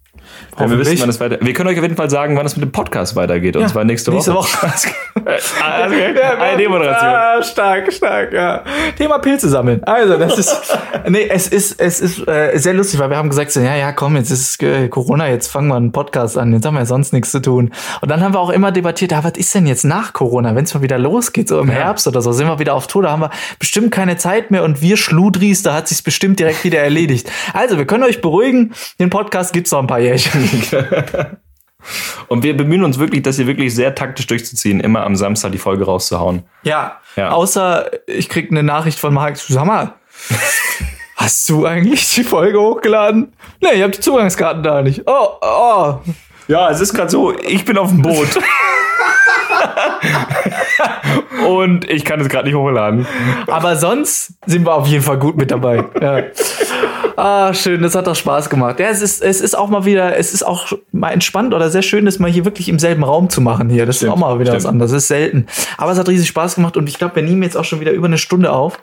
[0.57, 1.39] wenn wir wissen, wann es weiter.
[1.41, 3.57] Wir können euch auf jeden Fall sagen, wann es mit dem Podcast weitergeht.
[3.57, 4.31] Und ja, zwar nächste Woche.
[4.31, 4.67] Nächste Woche.
[4.67, 4.89] also,
[6.41, 7.11] eine Moderation.
[7.11, 8.63] Ah, stark, stark, ja.
[8.97, 9.83] Thema Pilze sammeln.
[9.85, 13.53] Also, das ist, nee, es ist, es ist äh, sehr lustig, weil wir haben gesagt,
[13.53, 16.53] so, ja, ja, komm, jetzt ist äh, Corona, jetzt fangen wir einen Podcast an.
[16.53, 17.73] Jetzt haben wir ja sonst nichts zu tun.
[18.01, 20.65] Und dann haben wir auch immer debattiert, ja, was ist denn jetzt nach Corona, wenn
[20.65, 21.75] es mal wieder losgeht, so im ja.
[21.75, 24.65] Herbst oder so, sind wir wieder auf Tour, da haben wir bestimmt keine Zeit mehr
[24.65, 27.31] und wir Schludris, da hat sich's bestimmt direkt wieder erledigt.
[27.53, 31.37] Also, wir können euch beruhigen, den Podcast gibt's noch ein paar Jährchen.
[32.29, 35.59] Und wir bemühen uns wirklich, das hier wirklich sehr taktisch durchzuziehen, immer am Samstag die
[35.59, 36.45] Folge rauszuhauen.
[36.65, 36.99] Ja.
[37.15, 37.31] ja.
[37.31, 39.95] Außer ich krieg eine Nachricht von Marc, sag mal,
[41.17, 43.33] hast du eigentlich die Folge hochgeladen?
[43.61, 45.03] Nee, ich hab die Zugangskarten da nicht.
[45.07, 46.01] Oh, oh.
[46.49, 48.29] Ja, es ist gerade so, ich bin auf dem Boot.
[51.47, 53.07] Und ich kann es gerade nicht hochladen.
[53.47, 55.85] Aber sonst sind wir auf jeden Fall gut mit dabei.
[56.01, 56.23] Ja.
[57.17, 58.81] Ah, schön, das hat doch Spaß gemacht.
[58.81, 61.83] Ja, es ist, es ist auch mal wieder, es ist auch mal entspannt oder sehr
[61.83, 63.87] schön, das mal hier wirklich im selben Raum zu machen hier.
[63.87, 64.65] Das stimmt, ist auch mal wieder stimmt.
[64.65, 64.91] was anderes.
[64.93, 65.47] Das ist selten.
[65.79, 67.93] Aber es hat riesig Spaß gemacht und ich glaube, wir nehmen jetzt auch schon wieder
[67.93, 68.83] über eine Stunde auf.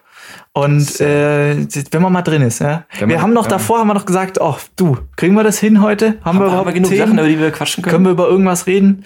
[0.53, 2.85] Und äh, wenn man mal drin ist, ja.
[2.99, 3.51] Wenn wir man, haben noch ja.
[3.51, 6.19] davor haben wir noch gesagt, oh, du, kriegen wir das hin heute?
[6.21, 7.07] Haben, haben wir überhaupt genug Themen?
[7.07, 7.91] Sachen, über die wir quatschen können?
[7.91, 9.03] Können wir über irgendwas reden?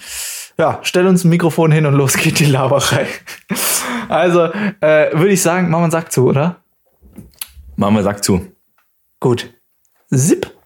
[0.58, 3.08] Ja, stell uns ein Mikrofon hin und los geht die Laberei.
[4.10, 4.46] Also,
[4.82, 6.58] äh, würde ich sagen, machen wir einen Sack zu, oder?
[7.76, 8.46] Machen wir einen Sack zu.
[9.20, 9.54] Gut.
[10.14, 10.57] Zip.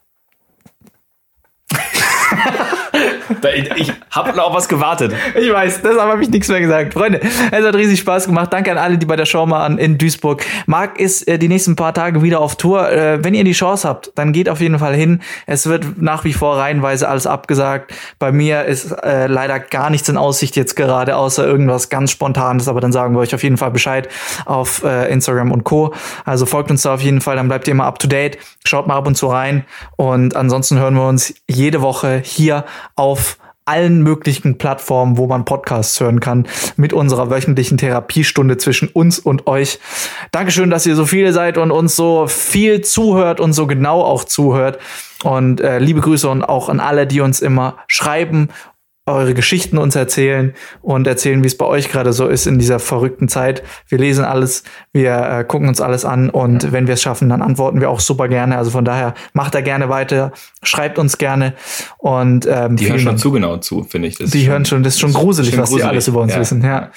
[3.76, 5.14] Ich habe noch auf was gewartet.
[5.40, 6.94] Ich weiß, deshalb habe ich nichts mehr gesagt.
[6.94, 7.20] Freunde,
[7.52, 8.52] es hat riesig Spaß gemacht.
[8.52, 10.44] Danke an alle, die bei der Show waren in Duisburg.
[10.66, 12.92] Marc ist äh, die nächsten paar Tage wieder auf Tour.
[12.92, 15.22] Äh, wenn ihr die Chance habt, dann geht auf jeden Fall hin.
[15.46, 17.94] Es wird nach wie vor reihenweise alles abgesagt.
[18.20, 22.68] Bei mir ist äh, leider gar nichts in Aussicht jetzt gerade, außer irgendwas ganz Spontanes.
[22.68, 24.10] Aber dann sagen wir euch auf jeden Fall Bescheid
[24.46, 25.94] auf äh, Instagram und Co.
[26.26, 28.38] Also folgt uns da auf jeden Fall, dann bleibt ihr immer up to date.
[28.66, 29.66] Schaut mal ab und zu rein.
[29.96, 32.66] Und ansonsten hören wir uns jede Woche hier
[32.96, 33.21] auf
[33.66, 36.48] allen möglichen Plattformen, wo man Podcasts hören kann,
[36.78, 39.80] mit unserer wöchentlichen Therapiestunde zwischen uns und euch.
[40.32, 44.24] Dankeschön, dass ihr so viele seid und uns so viel zuhört und so genau auch
[44.24, 44.80] zuhört.
[45.24, 48.50] Und äh, liebe Grüße und auch an alle, die uns immer schreiben
[49.12, 52.80] eure Geschichten uns erzählen und erzählen, wie es bei euch gerade so ist in dieser
[52.80, 53.64] verrückten Zeit.
[53.88, 56.72] Wir lesen alles, wir äh, gucken uns alles an und ja.
[56.72, 58.58] wenn wir es schaffen, dann antworten wir auch super gerne.
[58.58, 60.32] Also von daher macht da gerne weiter,
[60.64, 61.54] schreibt uns gerne
[61.98, 64.18] und ähm, die hören schon zu genau zu, finde ich.
[64.18, 65.84] Das die schon, hören schon, das ist schon gruselig, was gruselig.
[65.84, 66.40] die alles über uns ja.
[66.40, 66.64] wissen.
[66.64, 66.92] Ja.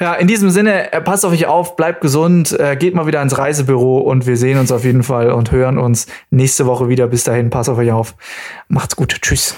[0.00, 3.20] Ja, in diesem Sinne, äh, passt auf euch auf, bleibt gesund, äh, geht mal wieder
[3.20, 7.08] ins Reisebüro und wir sehen uns auf jeden Fall und hören uns nächste Woche wieder.
[7.08, 8.14] Bis dahin, passt auf euch auf.
[8.68, 9.20] Macht's gut.
[9.20, 9.56] Tschüss.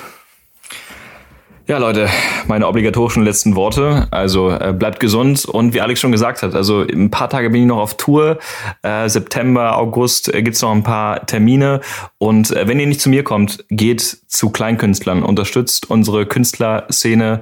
[1.71, 2.09] Ja, Leute,
[2.49, 4.09] meine obligatorischen letzten Worte.
[4.11, 7.61] Also äh, bleibt gesund und wie Alex schon gesagt hat, also ein paar Tage bin
[7.61, 8.41] ich noch auf Tour.
[8.83, 11.81] Äh, September, August äh, gibt's noch ein paar Termine.
[12.19, 17.41] Und äh, wenn ihr nicht zu mir kommt, geht zu Kleinkünstlern, unterstützt unsere Künstlerszene,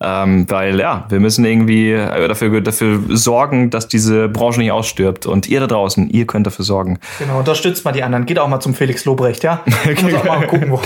[0.00, 5.26] ähm, weil ja, wir müssen irgendwie äh, dafür, dafür sorgen, dass diese Branche nicht ausstirbt.
[5.26, 6.98] Und ihr da draußen, ihr könnt dafür sorgen.
[7.20, 8.26] Genau, unterstützt mal die anderen.
[8.26, 9.62] Geht auch mal zum Felix Lobrecht, ja?
[10.02, 10.80] Muss auch mal gucken, wo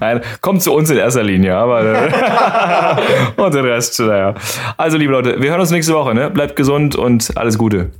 [0.00, 1.35] Nein, kommt zu uns in erster Linie.
[1.36, 1.82] Linie, aber
[3.36, 4.34] und den Rest, naja.
[4.76, 6.30] Also, liebe Leute, wir hören uns nächste Woche, ne?
[6.30, 7.90] Bleibt gesund und alles Gute.